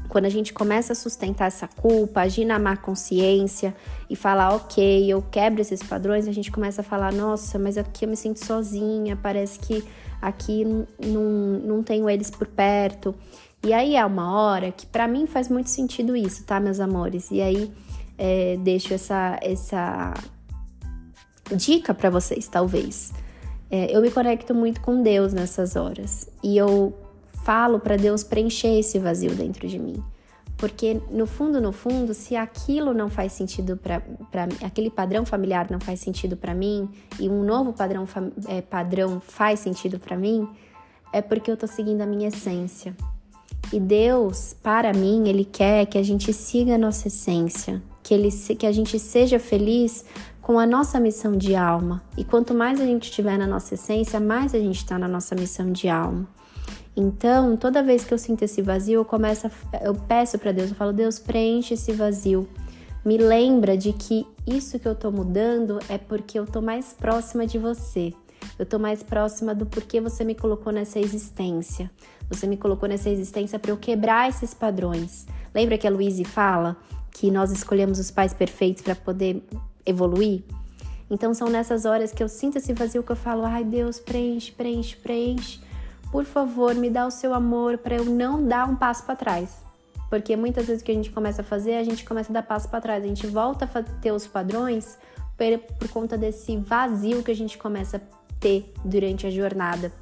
Quando 0.08 0.26
a 0.26 0.28
gente 0.28 0.52
começa 0.52 0.92
a 0.92 0.96
sustentar 0.96 1.46
essa 1.46 1.66
culpa, 1.66 2.20
agir 2.20 2.44
na 2.44 2.58
má 2.58 2.76
consciência 2.76 3.74
e 4.08 4.14
falar, 4.14 4.54
ok, 4.54 5.10
eu 5.10 5.22
quebro 5.22 5.60
esses 5.60 5.82
padrões, 5.82 6.28
a 6.28 6.32
gente 6.32 6.50
começa 6.50 6.82
a 6.82 6.84
falar, 6.84 7.12
nossa, 7.12 7.58
mas 7.58 7.78
aqui 7.78 8.04
eu 8.04 8.08
me 8.08 8.16
sinto 8.16 8.44
sozinha, 8.44 9.16
parece 9.16 9.58
que 9.58 9.84
aqui 10.20 10.64
não, 10.64 11.22
não 11.64 11.82
tenho 11.82 12.08
eles 12.08 12.30
por 12.30 12.46
perto. 12.46 13.14
E 13.64 13.72
aí 13.72 13.96
é 13.96 14.04
uma 14.04 14.38
hora 14.38 14.70
que 14.70 14.86
para 14.86 15.08
mim 15.08 15.26
faz 15.26 15.48
muito 15.48 15.70
sentido 15.70 16.14
isso, 16.16 16.44
tá, 16.44 16.60
meus 16.60 16.80
amores? 16.80 17.30
E 17.30 17.40
aí 17.40 17.72
é, 18.18 18.56
deixo 18.58 18.92
essa, 18.94 19.38
essa 19.42 20.14
dica 21.56 21.94
para 21.94 22.10
vocês, 22.10 22.46
talvez. 22.46 23.12
É, 23.70 23.94
eu 23.94 24.00
me 24.00 24.10
conecto 24.10 24.54
muito 24.54 24.80
com 24.80 25.02
Deus 25.02 25.32
nessas 25.32 25.76
horas 25.76 26.28
e 26.42 26.56
eu 26.56 26.94
falo 27.44 27.78
para 27.78 27.96
Deus 27.96 28.24
preencher 28.24 28.78
esse 28.78 28.98
vazio 28.98 29.34
dentro 29.34 29.68
de 29.68 29.78
mim. 29.78 30.02
Porque 30.56 31.00
no 31.10 31.26
fundo, 31.26 31.60
no 31.60 31.72
fundo, 31.72 32.14
se 32.14 32.36
aquilo 32.36 32.94
não 32.94 33.10
faz 33.10 33.32
sentido 33.32 33.76
para 33.76 34.02
aquele 34.64 34.88
padrão 34.88 35.26
familiar 35.26 35.66
não 35.70 35.80
faz 35.80 36.00
sentido 36.00 36.36
para 36.36 36.54
mim 36.54 36.88
e 37.18 37.28
um 37.28 37.42
novo 37.42 37.72
padrão, 37.72 38.06
é, 38.46 38.62
padrão 38.62 39.20
faz 39.20 39.60
sentido 39.60 39.98
para 39.98 40.16
mim, 40.16 40.48
é 41.12 41.20
porque 41.20 41.50
eu 41.50 41.56
tô 41.56 41.66
seguindo 41.66 42.00
a 42.00 42.06
minha 42.06 42.28
essência. 42.28 42.96
E 43.72 43.80
Deus, 43.80 44.54
para 44.62 44.92
mim, 44.92 45.28
ele 45.28 45.44
quer 45.44 45.86
que 45.86 45.98
a 45.98 46.02
gente 46.02 46.32
siga 46.32 46.76
a 46.76 46.78
nossa 46.78 47.08
essência, 47.08 47.82
que 48.02 48.14
ele 48.14 48.30
que 48.30 48.66
a 48.66 48.72
gente 48.72 48.98
seja 48.98 49.38
feliz 49.38 50.04
com 50.40 50.58
a 50.58 50.66
nossa 50.66 51.00
missão 51.00 51.32
de 51.36 51.56
alma. 51.56 52.02
E 52.16 52.22
quanto 52.22 52.54
mais 52.54 52.80
a 52.80 52.84
gente 52.84 53.04
estiver 53.04 53.36
na 53.36 53.46
nossa 53.46 53.74
essência, 53.74 54.20
mais 54.20 54.54
a 54.54 54.58
gente 54.58 54.76
está 54.76 54.98
na 54.98 55.08
nossa 55.08 55.34
missão 55.34 55.72
de 55.72 55.88
alma. 55.88 56.28
Então, 56.96 57.56
toda 57.56 57.82
vez 57.82 58.04
que 58.04 58.14
eu 58.14 58.18
sinto 58.18 58.42
esse 58.42 58.62
vazio, 58.62 59.00
eu 59.00 59.04
começo, 59.04 59.46
a, 59.46 59.50
eu 59.82 59.94
peço 59.94 60.38
para 60.38 60.52
Deus, 60.52 60.70
eu 60.70 60.76
falo: 60.76 60.92
Deus, 60.92 61.18
preenche 61.18 61.74
esse 61.74 61.92
vazio. 61.92 62.48
Me 63.04 63.18
lembra 63.18 63.76
de 63.76 63.92
que 63.92 64.26
isso 64.46 64.78
que 64.78 64.88
eu 64.88 64.94
tô 64.94 65.10
mudando 65.10 65.78
é 65.88 65.98
porque 65.98 66.38
eu 66.38 66.46
tô 66.46 66.62
mais 66.62 66.92
próxima 66.92 67.46
de 67.46 67.58
você. 67.58 68.14
Eu 68.58 68.64
tô 68.64 68.78
mais 68.78 69.02
próxima 69.02 69.54
do 69.54 69.66
porquê 69.66 70.00
você 70.00 70.24
me 70.24 70.34
colocou 70.34 70.72
nessa 70.72 70.98
existência. 71.00 71.90
Você 72.28 72.46
me 72.46 72.56
colocou 72.56 72.88
nessa 72.88 73.10
existência 73.10 73.58
para 73.58 73.70
eu 73.70 73.76
quebrar 73.76 74.28
esses 74.28 74.54
padrões. 74.54 75.26
Lembra 75.54 75.76
que 75.76 75.86
a 75.86 75.90
Luíse 75.90 76.24
fala 76.24 76.76
que 77.10 77.30
nós 77.30 77.50
escolhemos 77.50 77.98
os 77.98 78.10
pais 78.10 78.32
perfeitos 78.32 78.82
para 78.82 78.94
poder 78.94 79.42
evoluir? 79.84 80.42
Então 81.10 81.34
são 81.34 81.48
nessas 81.48 81.84
horas 81.84 82.12
que 82.12 82.22
eu 82.22 82.28
sinto 82.28 82.58
esse 82.58 82.72
vazio 82.72 83.02
que 83.02 83.12
eu 83.12 83.16
falo: 83.16 83.44
"Ai, 83.44 83.64
Deus, 83.64 83.98
preenche, 83.98 84.52
preenche, 84.52 84.96
preenche" 84.96 85.60
por 86.10 86.24
favor, 86.24 86.74
me 86.74 86.90
dá 86.90 87.06
o 87.06 87.10
seu 87.10 87.34
amor 87.34 87.78
para 87.78 87.96
eu 87.96 88.04
não 88.04 88.46
dar 88.46 88.68
um 88.68 88.76
passo 88.76 89.04
para 89.04 89.16
trás. 89.16 89.64
Porque 90.08 90.36
muitas 90.36 90.66
vezes 90.66 90.82
o 90.82 90.84
que 90.84 90.92
a 90.92 90.94
gente 90.94 91.10
começa 91.10 91.42
a 91.42 91.44
fazer, 91.44 91.74
a 91.74 91.84
gente 91.84 92.04
começa 92.04 92.30
a 92.30 92.34
dar 92.34 92.42
passo 92.42 92.68
para 92.68 92.80
trás, 92.80 93.02
a 93.02 93.06
gente 93.06 93.26
volta 93.26 93.68
a 93.72 93.82
ter 93.82 94.12
os 94.12 94.26
padrões 94.26 94.96
por, 95.78 95.88
conta 95.88 96.16
desse 96.16 96.56
vazio 96.56 97.22
que 97.22 97.30
a 97.30 97.36
gente 97.36 97.58
começa 97.58 97.96
a 97.96 98.00
ter 98.38 98.72
durante 98.84 99.26
a 99.26 99.30
jornada 99.30 99.92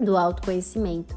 do 0.00 0.16
autoconhecimento. 0.16 1.16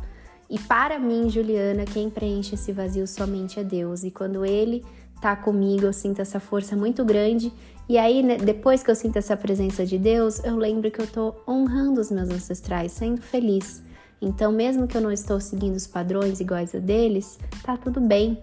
E 0.50 0.60
para 0.60 1.00
mim, 1.00 1.30
Juliana, 1.30 1.84
quem 1.86 2.10
preenche 2.10 2.56
esse 2.56 2.72
vazio 2.72 3.08
somente 3.08 3.60
é 3.60 3.64
Deus. 3.64 4.04
E 4.04 4.12
quando 4.12 4.46
Ele 4.46 4.86
tá 5.22 5.36
comigo, 5.36 5.86
eu 5.86 5.94
sinto 5.94 6.22
essa 6.22 6.40
força 6.40 6.76
muito 6.76 7.04
grande. 7.04 7.52
E 7.90 7.98
aí, 7.98 8.22
né, 8.22 8.38
depois 8.38 8.84
que 8.84 8.92
eu 8.92 8.96
sinto 8.96 9.18
essa 9.18 9.36
presença 9.36 9.86
de 9.86 9.98
Deus, 9.98 10.44
eu 10.44 10.56
lembro 10.56 10.92
que 10.92 11.02
eu 11.02 11.08
tô 11.08 11.34
honrando 11.48 12.00
os 12.00 12.12
meus 12.12 12.30
ancestrais, 12.30 12.92
sendo 12.92 13.22
feliz. 13.22 13.82
Então, 14.22 14.52
mesmo 14.52 14.88
que 14.88 14.98
eu 14.98 15.02
não 15.02 15.12
estou 15.12 15.40
seguindo 15.40 15.76
os 15.76 15.86
padrões 15.86 16.40
iguais 16.40 16.74
a 16.74 16.80
deles, 16.80 17.38
tá 17.64 17.78
tudo 17.78 18.02
bem, 18.02 18.38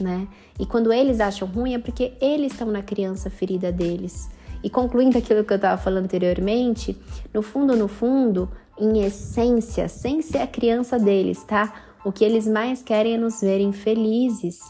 né? 0.00 0.28
E 0.58 0.66
quando 0.66 0.92
eles 0.92 1.20
acham 1.20 1.48
ruim 1.48 1.74
é 1.74 1.78
porque 1.78 2.12
eles 2.20 2.52
estão 2.52 2.70
na 2.70 2.82
criança 2.82 3.30
ferida 3.30 3.72
deles. 3.72 4.28
E 4.62 4.70
concluindo 4.70 5.18
aquilo 5.18 5.44
que 5.44 5.52
eu 5.52 5.56
estava 5.56 5.80
falando 5.80 6.04
anteriormente, 6.04 6.96
no 7.32 7.42
fundo, 7.42 7.76
no 7.76 7.88
fundo, 7.88 8.50
em 8.78 9.02
essência, 9.02 9.88
sem 9.88 10.22
ser 10.22 10.38
a 10.38 10.46
criança 10.46 10.98
deles, 10.98 11.42
tá? 11.44 11.72
O 12.04 12.12
que 12.12 12.24
eles 12.24 12.46
mais 12.46 12.82
querem 12.82 13.14
é 13.14 13.18
nos 13.18 13.40
verem 13.40 13.72
felizes. 13.72 14.60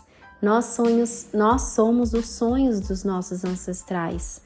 Nós 0.41 0.67
sonhos, 0.67 1.29
nós 1.33 1.63
somos 1.75 2.13
os 2.13 2.29
sonhos 2.29 2.81
dos 2.81 3.03
nossos 3.03 3.45
ancestrais. 3.45 4.41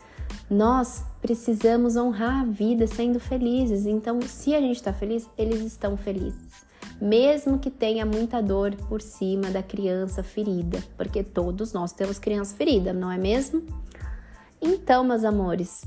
Nós 0.51 1.05
precisamos 1.21 1.97
honrar 1.97 2.43
a 2.43 2.45
vida 2.45 2.87
sendo 2.87 3.21
felizes. 3.21 3.87
Então, 3.87 4.21
se 4.23 4.55
a 4.55 4.61
gente 4.61 4.77
está 4.77 4.93
feliz, 4.93 5.29
eles 5.37 5.61
estão 5.61 5.97
felizes. 5.97 6.67
Mesmo 7.01 7.59
que 7.59 7.71
tenha 7.71 8.05
muita 8.05 8.43
dor 8.43 8.75
por 8.89 9.01
cima 9.01 9.51
da 9.51 9.63
criança 9.63 10.23
ferida, 10.23 10.83
porque 10.97 11.23
todos 11.23 11.73
nós 11.73 11.93
temos 11.93 12.19
criança 12.19 12.57
ferida, 12.57 12.93
não 12.93 13.11
é 13.11 13.19
mesmo? 13.19 13.63
Então, 14.61 15.05
meus 15.05 15.23
amores, 15.23 15.85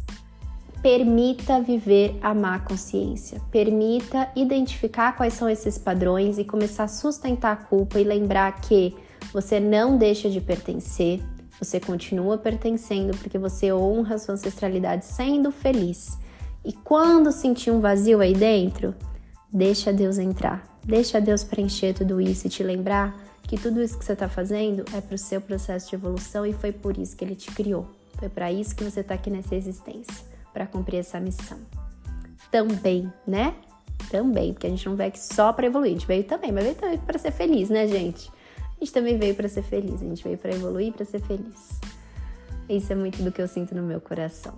permita 0.81 1.61
viver 1.61 2.17
a 2.21 2.33
má 2.33 2.59
consciência, 2.59 3.41
permita 3.51 4.29
identificar 4.35 5.15
quais 5.15 5.33
são 5.33 5.49
esses 5.49 5.77
padrões 5.77 6.37
e 6.37 6.45
começar 6.45 6.85
a 6.85 6.87
sustentar 6.87 7.51
a 7.51 7.55
culpa 7.55 7.99
e 7.99 8.03
lembrar 8.03 8.61
que 8.61 8.95
você 9.31 9.59
não 9.59 9.97
deixa 9.97 10.29
de 10.29 10.41
pertencer, 10.41 11.21
você 11.61 11.79
continua 11.79 12.39
pertencendo 12.39 13.15
porque 13.17 13.37
você 13.37 13.71
honra 13.71 14.15
a 14.15 14.17
sua 14.17 14.33
ancestralidade 14.33 15.05
sendo 15.05 15.51
feliz. 15.51 16.17
E 16.65 16.73
quando 16.73 17.31
sentir 17.31 17.69
um 17.69 17.79
vazio 17.79 18.19
aí 18.19 18.33
dentro, 18.33 18.95
deixa 19.53 19.93
Deus 19.93 20.17
entrar. 20.17 20.67
Deixa 20.83 21.21
Deus 21.21 21.43
preencher 21.43 21.93
tudo 21.93 22.19
isso 22.19 22.47
e 22.47 22.49
te 22.49 22.63
lembrar 22.63 23.15
que 23.43 23.59
tudo 23.59 23.79
isso 23.79 23.97
que 23.97 24.03
você 24.03 24.13
está 24.13 24.27
fazendo 24.27 24.83
é 24.91 25.01
para 25.01 25.13
o 25.13 25.17
seu 25.19 25.39
processo 25.39 25.89
de 25.89 25.95
evolução 25.95 26.47
e 26.47 26.53
foi 26.53 26.71
por 26.71 26.97
isso 26.97 27.15
que 27.15 27.23
ele 27.23 27.35
te 27.35 27.51
criou. 27.51 27.85
Foi 28.17 28.27
para 28.27 28.51
isso 28.51 28.75
que 28.75 28.83
você 28.83 29.01
está 29.01 29.13
aqui 29.13 29.29
nessa 29.29 29.55
existência, 29.55 30.25
para 30.51 30.65
cumprir 30.65 30.97
essa 30.97 31.19
missão. 31.19 31.59
Também, 32.49 33.11
né? 33.27 33.53
Também, 34.09 34.51
porque 34.51 34.65
a 34.65 34.69
gente 34.71 34.87
não 34.87 34.95
veio 34.95 35.09
aqui 35.09 35.19
só 35.19 35.53
para 35.53 35.67
evoluir, 35.67 35.91
a 35.91 35.93
gente 35.93 36.07
veio 36.07 36.23
também, 36.23 36.51
mas 36.51 36.63
veio 36.63 36.75
também 36.75 36.97
para 36.97 37.19
ser 37.19 37.31
feliz, 37.31 37.69
né, 37.69 37.87
gente? 37.87 38.31
A 38.81 38.83
gente 38.83 38.93
também 38.93 39.15
veio 39.15 39.35
para 39.35 39.47
ser 39.47 39.61
feliz, 39.61 40.01
a 40.01 40.05
gente 40.05 40.23
veio 40.23 40.39
para 40.39 40.51
evoluir, 40.51 40.91
para 40.91 41.05
ser 41.05 41.21
feliz. 41.21 41.79
Isso 42.67 42.91
é 42.91 42.95
muito 42.95 43.21
do 43.21 43.31
que 43.31 43.39
eu 43.39 43.47
sinto 43.47 43.75
no 43.75 43.83
meu 43.83 44.01
coração. 44.01 44.55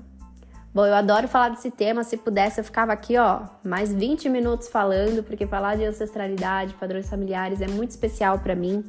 Bom, 0.74 0.86
eu 0.86 0.96
adoro 0.96 1.28
falar 1.28 1.50
desse 1.50 1.70
tema. 1.70 2.06
Se 2.06 2.16
pudesse, 2.16 2.62
eu 2.62 2.64
ficava 2.64 2.94
aqui, 2.94 3.18
ó, 3.18 3.42
mais 3.66 3.94
20 3.94 4.30
minutos 4.30 4.70
falando, 4.70 5.24
porque 5.24 5.46
falar 5.46 5.76
de 5.76 5.84
ancestralidade, 5.84 6.74
padrões 6.76 7.10
familiares 7.10 7.60
é 7.60 7.68
muito 7.68 7.92
especial 7.92 8.40
para 8.40 8.56
mim. 8.56 8.82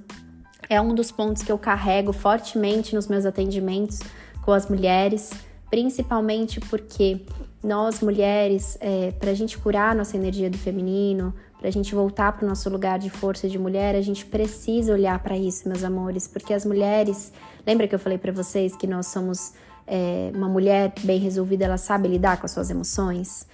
É 0.68 0.81
um 0.81 0.94
dos 0.94 1.11
pontos 1.11 1.42
que 1.42 1.51
eu 1.51 1.59
carrego 1.59 2.12
fortemente 2.12 2.94
nos 2.94 3.09
meus 3.09 3.27
atendimentos 3.27 4.01
com 4.40 4.53
as 4.53 4.68
mulheres, 4.68 5.33
principalmente 5.68 6.61
porque 6.61 7.27
nós 7.61 8.01
mulheres, 8.01 8.79
é, 8.81 9.11
para 9.11 9.33
a 9.33 9.35
gente 9.35 9.59
curar 9.59 9.97
nossa 9.97 10.16
energia 10.16 10.49
do 10.49 10.57
feminino, 10.57 11.35
para 11.64 11.70
a 11.70 11.72
gente 11.72 11.94
voltar 11.94 12.31
para 12.33 12.44
o 12.44 12.48
nosso 12.50 12.68
lugar 12.68 12.98
de 12.98 13.09
força 13.09 13.48
de 13.48 13.59
mulher, 13.59 13.94
a 13.94 14.03
gente 14.03 14.27
precisa 14.27 14.92
olhar 14.92 15.18
para 15.20 15.35
isso, 15.35 15.66
meus 15.66 15.83
amores, 15.83 16.29
porque 16.29 16.53
as 16.53 16.66
mulheres, 16.66 17.33
lembra 17.66 17.88
que 17.88 17.94
eu 17.94 17.98
falei 17.98 18.18
para 18.18 18.31
vocês 18.31 18.77
que 18.77 18.87
nós 18.87 19.07
somos 19.07 19.55
é, 19.87 20.31
uma 20.35 20.46
mulher 20.46 20.92
bem 21.05 21.18
resolvida, 21.18 21.64
ela 21.64 21.79
sabe 21.79 22.07
lidar 22.07 22.37
com 22.37 22.44
as 22.44 22.53
suas 22.53 22.68
emoções? 22.68 23.48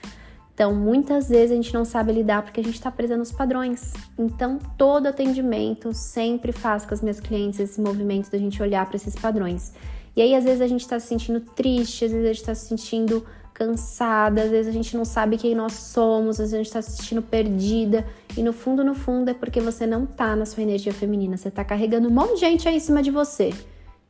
Então, 0.52 0.74
muitas 0.74 1.28
vezes 1.28 1.52
a 1.52 1.54
gente 1.54 1.72
não 1.72 1.84
sabe 1.84 2.10
lidar 2.10 2.42
porque 2.42 2.58
a 2.58 2.64
gente 2.64 2.74
está 2.74 2.90
presa 2.90 3.16
nos 3.16 3.30
padrões. 3.30 3.92
Então, 4.18 4.58
todo 4.76 5.06
atendimento 5.06 5.94
sempre 5.94 6.50
faz 6.50 6.84
com 6.84 6.92
as 6.92 7.00
minhas 7.00 7.20
clientes 7.20 7.60
esse 7.60 7.80
movimento 7.80 8.28
da 8.28 8.38
gente 8.38 8.60
olhar 8.60 8.86
para 8.86 8.96
esses 8.96 9.14
padrões. 9.14 9.72
E 10.16 10.20
aí, 10.20 10.34
às 10.34 10.42
vezes, 10.42 10.60
a 10.60 10.66
gente 10.66 10.80
está 10.80 10.98
se 10.98 11.06
sentindo 11.06 11.38
triste, 11.38 12.06
às 12.06 12.10
vezes 12.10 12.24
a 12.24 12.32
gente 12.32 12.40
está 12.40 12.54
se 12.56 12.66
sentindo 12.66 13.24
cansada, 13.60 14.44
às 14.44 14.50
vezes 14.50 14.68
a 14.68 14.72
gente 14.72 14.96
não 14.96 15.04
sabe 15.04 15.36
quem 15.36 15.54
nós 15.54 15.74
somos, 15.74 16.40
às 16.40 16.50
vezes 16.50 16.54
a 16.54 16.56
gente 16.56 16.66
está 16.66 16.80
se 16.80 16.92
sentindo 16.92 17.20
perdida. 17.20 18.06
E 18.34 18.42
no 18.42 18.54
fundo, 18.54 18.82
no 18.82 18.94
fundo, 18.94 19.30
é 19.30 19.34
porque 19.34 19.60
você 19.60 19.86
não 19.86 20.06
tá 20.06 20.34
na 20.34 20.46
sua 20.46 20.62
energia 20.62 20.94
feminina, 20.94 21.36
você 21.36 21.50
tá 21.50 21.62
carregando 21.62 22.08
um 22.08 22.10
monte 22.10 22.34
de 22.34 22.40
gente 22.40 22.66
aí 22.66 22.76
em 22.76 22.80
cima 22.80 23.02
de 23.02 23.10
você. 23.10 23.52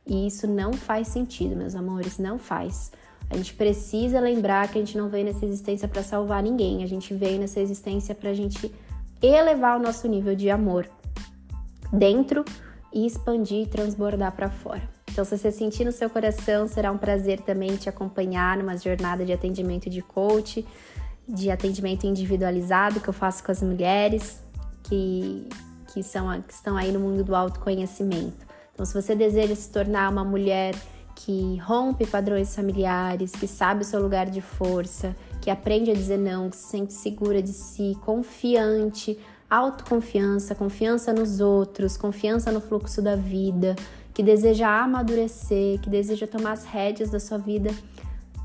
E 0.07 0.25
isso 0.25 0.47
não 0.47 0.71
faz 0.71 1.09
sentido, 1.09 1.53
meus 1.53 1.75
amores, 1.75 2.17
não 2.17 2.39
faz. 2.39 2.93
A 3.29 3.35
gente 3.35 3.53
precisa 3.53 4.21
lembrar 4.21 4.69
que 4.69 4.77
a 4.77 4.81
gente 4.81 4.97
não 4.97 5.09
veio 5.09 5.25
nessa 5.25 5.45
existência 5.45 5.85
para 5.85 6.01
salvar 6.01 6.41
ninguém, 6.41 6.81
a 6.81 6.87
gente 6.87 7.13
veio 7.13 7.37
nessa 7.37 7.59
existência 7.59 8.15
para 8.15 8.29
a 8.29 8.33
gente 8.33 8.73
elevar 9.21 9.77
o 9.77 9.83
nosso 9.83 10.07
nível 10.07 10.33
de 10.33 10.49
amor 10.49 10.89
dentro 11.91 12.45
e 12.93 13.05
expandir 13.05 13.63
e 13.63 13.67
transbordar 13.67 14.31
para 14.33 14.49
fora. 14.49 15.00
Então, 15.11 15.25
se 15.25 15.37
você 15.37 15.51
sentir 15.51 15.83
no 15.83 15.91
seu 15.91 16.09
coração, 16.09 16.67
será 16.69 16.89
um 16.89 16.97
prazer 16.97 17.41
também 17.41 17.75
te 17.75 17.89
acompanhar 17.89 18.57
numa 18.57 18.77
jornada 18.77 19.25
de 19.25 19.33
atendimento 19.33 19.89
de 19.89 20.01
coach, 20.01 20.65
de 21.27 21.51
atendimento 21.51 22.07
individualizado 22.07 23.01
que 23.01 23.09
eu 23.09 23.13
faço 23.13 23.43
com 23.43 23.51
as 23.51 23.61
mulheres 23.61 24.41
que, 24.83 25.47
que, 25.93 26.01
são, 26.01 26.41
que 26.41 26.53
estão 26.53 26.77
aí 26.77 26.93
no 26.93 26.99
mundo 26.99 27.25
do 27.25 27.35
autoconhecimento. 27.35 28.45
Então, 28.73 28.85
se 28.85 28.93
você 28.93 29.13
deseja 29.13 29.53
se 29.53 29.69
tornar 29.69 30.09
uma 30.09 30.23
mulher 30.23 30.73
que 31.13 31.57
rompe 31.57 32.07
padrões 32.07 32.55
familiares, 32.55 33.33
que 33.33 33.47
sabe 33.47 33.81
o 33.81 33.85
seu 33.85 34.01
lugar 34.01 34.29
de 34.29 34.41
força, 34.41 35.13
que 35.41 35.49
aprende 35.49 35.91
a 35.91 35.93
dizer 35.93 36.17
não, 36.17 36.49
que 36.49 36.55
se 36.55 36.69
sente 36.69 36.93
segura 36.93 37.41
de 37.41 37.51
si, 37.51 37.97
confiante, 38.05 39.19
autoconfiança, 39.49 40.55
confiança 40.55 41.11
nos 41.11 41.41
outros, 41.41 41.97
confiança 41.97 42.49
no 42.51 42.61
fluxo 42.61 43.01
da 43.01 43.17
vida, 43.17 43.75
que 44.13 44.21
deseja 44.21 44.67
amadurecer, 44.83 45.79
que 45.79 45.89
deseja 45.89 46.27
tomar 46.27 46.53
as 46.53 46.65
rédeas 46.65 47.09
da 47.09 47.19
sua 47.19 47.37
vida, 47.37 47.71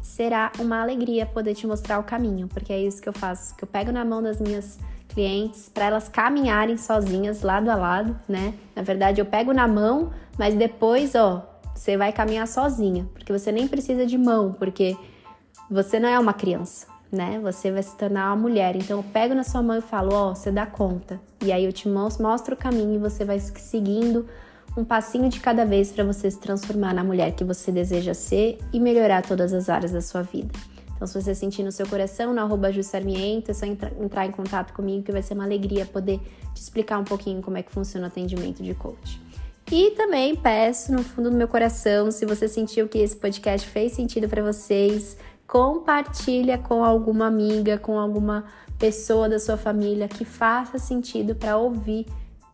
será 0.00 0.52
uma 0.58 0.80
alegria 0.80 1.26
poder 1.26 1.54
te 1.54 1.66
mostrar 1.66 1.98
o 1.98 2.04
caminho, 2.04 2.48
porque 2.48 2.72
é 2.72 2.80
isso 2.80 3.02
que 3.02 3.08
eu 3.08 3.12
faço, 3.12 3.54
que 3.56 3.64
eu 3.64 3.68
pego 3.68 3.90
na 3.90 4.04
mão 4.04 4.22
das 4.22 4.40
minhas 4.40 4.78
clientes 5.08 5.68
para 5.68 5.86
elas 5.86 6.08
caminharem 6.08 6.76
sozinhas 6.76 7.42
lado 7.42 7.68
a 7.70 7.74
lado, 7.74 8.18
né? 8.28 8.54
Na 8.74 8.82
verdade, 8.82 9.20
eu 9.20 9.26
pego 9.26 9.52
na 9.52 9.66
mão, 9.66 10.12
mas 10.38 10.54
depois, 10.54 11.14
ó, 11.14 11.46
você 11.74 11.96
vai 11.96 12.12
caminhar 12.12 12.46
sozinha, 12.46 13.08
porque 13.12 13.32
você 13.32 13.50
nem 13.50 13.66
precisa 13.66 14.06
de 14.06 14.16
mão, 14.16 14.52
porque 14.52 14.96
você 15.70 15.98
não 15.98 16.08
é 16.08 16.18
uma 16.18 16.32
criança, 16.32 16.86
né? 17.10 17.40
Você 17.42 17.72
vai 17.72 17.82
se 17.82 17.96
tornar 17.96 18.28
uma 18.28 18.36
mulher. 18.36 18.76
Então 18.76 18.98
eu 18.98 19.04
pego 19.04 19.34
na 19.34 19.42
sua 19.42 19.62
mão 19.62 19.76
e 19.76 19.82
falo, 19.82 20.14
ó, 20.14 20.30
oh, 20.30 20.34
você 20.34 20.50
dá 20.50 20.64
conta. 20.64 21.20
E 21.42 21.52
aí 21.52 21.64
eu 21.64 21.72
te 21.72 21.88
mostro 21.88 22.54
o 22.54 22.56
caminho 22.56 22.94
e 22.94 22.98
você 22.98 23.24
vai 23.24 23.38
seguindo 23.40 24.26
um 24.76 24.84
passinho 24.84 25.28
de 25.28 25.40
cada 25.40 25.64
vez 25.64 25.90
para 25.90 26.04
você 26.04 26.30
se 26.30 26.38
transformar 26.38 26.92
na 26.92 27.02
mulher 27.02 27.32
que 27.32 27.42
você 27.42 27.72
deseja 27.72 28.12
ser 28.12 28.58
e 28.72 28.78
melhorar 28.78 29.22
todas 29.22 29.52
as 29.52 29.68
áreas 29.68 29.92
da 29.92 30.02
sua 30.02 30.22
vida. 30.22 30.52
Então, 30.94 31.06
se 31.06 31.20
você 31.20 31.34
sentir 31.34 31.62
no 31.62 31.72
seu 31.72 31.86
coração, 31.86 32.32
no 32.32 32.40
arroba 32.40 32.72
Jussarmiento, 32.72 33.50
é 33.50 33.54
só 33.54 33.66
entrar, 33.66 34.26
em 34.26 34.30
contato 34.30 34.72
comigo 34.72 35.02
que 35.02 35.12
vai 35.12 35.22
ser 35.22 35.34
uma 35.34 35.44
alegria 35.44 35.84
poder 35.84 36.18
te 36.54 36.62
explicar 36.62 36.98
um 36.98 37.04
pouquinho 37.04 37.42
como 37.42 37.58
é 37.58 37.62
que 37.62 37.70
funciona 37.70 38.06
o 38.06 38.08
atendimento 38.08 38.62
de 38.62 38.74
coach. 38.74 39.20
E 39.70 39.90
também 39.90 40.36
peço 40.36 40.92
no 40.92 41.02
fundo 41.02 41.30
do 41.30 41.36
meu 41.36 41.48
coração, 41.48 42.10
se 42.10 42.24
você 42.24 42.48
sentiu 42.48 42.88
que 42.88 42.98
esse 42.98 43.16
podcast 43.16 43.68
fez 43.68 43.92
sentido 43.92 44.28
para 44.28 44.42
vocês, 44.42 45.18
compartilha 45.46 46.56
com 46.56 46.84
alguma 46.84 47.26
amiga, 47.26 47.76
com 47.76 47.98
alguma 47.98 48.44
pessoa 48.78 49.28
da 49.28 49.38
sua 49.38 49.56
família 49.56 50.08
que 50.08 50.24
faça 50.24 50.78
sentido 50.78 51.34
para 51.34 51.56
ouvir 51.56 52.06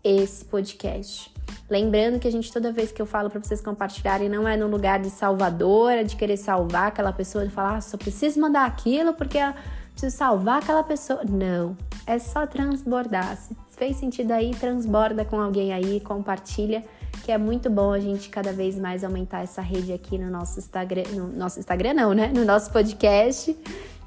esse 0.03 0.45
podcast. 0.45 1.32
Lembrando 1.69 2.19
que 2.19 2.29
a 2.29 2.31
gente, 2.31 2.53
toda 2.53 2.71
vez 2.71 2.93
que 2.93 3.01
eu 3.01 3.07
falo 3.07 3.31
para 3.31 3.41
vocês 3.41 3.61
compartilharem, 3.61 4.29
não 4.29 4.47
é 4.47 4.57
no 4.57 4.67
lugar 4.67 5.01
de 5.01 5.09
salvadora, 5.09 6.05
de 6.05 6.17
querer 6.17 6.37
salvar 6.37 6.89
aquela 6.89 7.13
pessoa, 7.13 7.47
de 7.47 7.51
falar, 7.51 7.77
ah, 7.77 7.81
só 7.81 7.97
preciso 7.97 8.41
mandar 8.41 8.67
aquilo 8.67 9.15
porque 9.15 9.39
eu 9.39 9.55
preciso 9.93 10.17
salvar 10.17 10.63
aquela 10.63 10.83
pessoa. 10.83 11.23
Não, 11.25 11.77
é 12.07 12.19
só 12.19 12.47
transbordar. 12.47 13.37
Se 13.37 13.57
fez 13.71 13.97
sentido 13.97 14.33
aí, 14.33 14.51
transborda 14.55 15.25
com 15.25 15.41
alguém 15.41 15.73
aí, 15.73 15.99
compartilha, 16.01 16.85
que 17.25 17.33
é 17.33 17.39
muito 17.39 17.71
bom 17.71 17.93
a 17.93 18.01
gente 18.01 18.29
cada 18.29 18.53
vez 18.53 18.79
mais 18.79 19.03
aumentar 19.03 19.43
essa 19.43 19.63
rede 19.63 19.93
aqui 19.93 20.19
no 20.19 20.31
nosso 20.31 20.59
Instagram, 20.59 21.05
no 21.13 21.29
nosso 21.29 21.59
Instagram 21.59 21.95
não, 21.95 22.13
né? 22.13 22.31
No 22.35 22.45
nosso 22.45 22.71
podcast, 22.71 23.57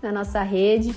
na 0.02 0.12
nossa 0.12 0.42
rede. 0.44 0.94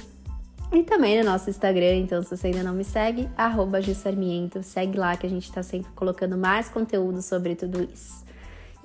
E 0.71 0.83
também 0.83 1.19
no 1.19 1.25
nosso 1.25 1.49
Instagram, 1.49 1.97
então 1.97 2.23
se 2.23 2.37
você 2.37 2.49
ainda 2.49 2.63
não 2.63 2.75
me 2.75 2.85
segue, 2.85 3.29
arroba 3.37 3.81
Jussarmiento, 3.81 4.63
segue 4.63 4.99
lá 4.99 5.17
que 5.17 5.27
a 5.27 5.31
gente 5.31 5.51
tá 5.51 5.63
sempre 5.63 5.91
colocando 5.93 6.37
mais 6.37 6.69
conteúdo 6.69 7.23
sobre 7.23 7.55
tudo 7.55 7.83
isso. 7.83 8.25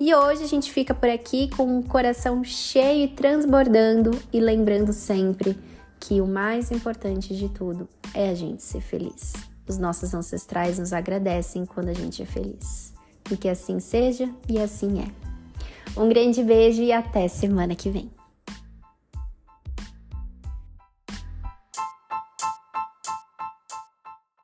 E 0.00 0.14
hoje 0.14 0.42
a 0.42 0.46
gente 0.46 0.72
fica 0.72 0.94
por 0.94 1.08
aqui 1.08 1.48
com 1.50 1.78
o 1.78 1.84
coração 1.84 2.42
cheio 2.42 3.04
e 3.04 3.08
transbordando 3.08 4.10
e 4.32 4.40
lembrando 4.40 4.92
sempre 4.92 5.56
que 6.00 6.20
o 6.20 6.26
mais 6.26 6.70
importante 6.70 7.36
de 7.36 7.48
tudo 7.48 7.88
é 8.14 8.30
a 8.30 8.34
gente 8.34 8.62
ser 8.62 8.80
feliz. 8.80 9.34
Os 9.68 9.78
nossos 9.78 10.12
ancestrais 10.12 10.78
nos 10.78 10.92
agradecem 10.92 11.64
quando 11.64 11.90
a 11.90 11.94
gente 11.94 12.22
é 12.22 12.26
feliz. 12.26 12.92
E 13.30 13.36
que 13.36 13.48
assim 13.48 13.78
seja 13.78 14.28
e 14.48 14.58
assim 14.58 15.00
é. 15.00 16.00
Um 16.00 16.08
grande 16.08 16.42
beijo 16.42 16.82
e 16.82 16.92
até 16.92 17.28
semana 17.28 17.74
que 17.74 17.88
vem. 17.88 18.10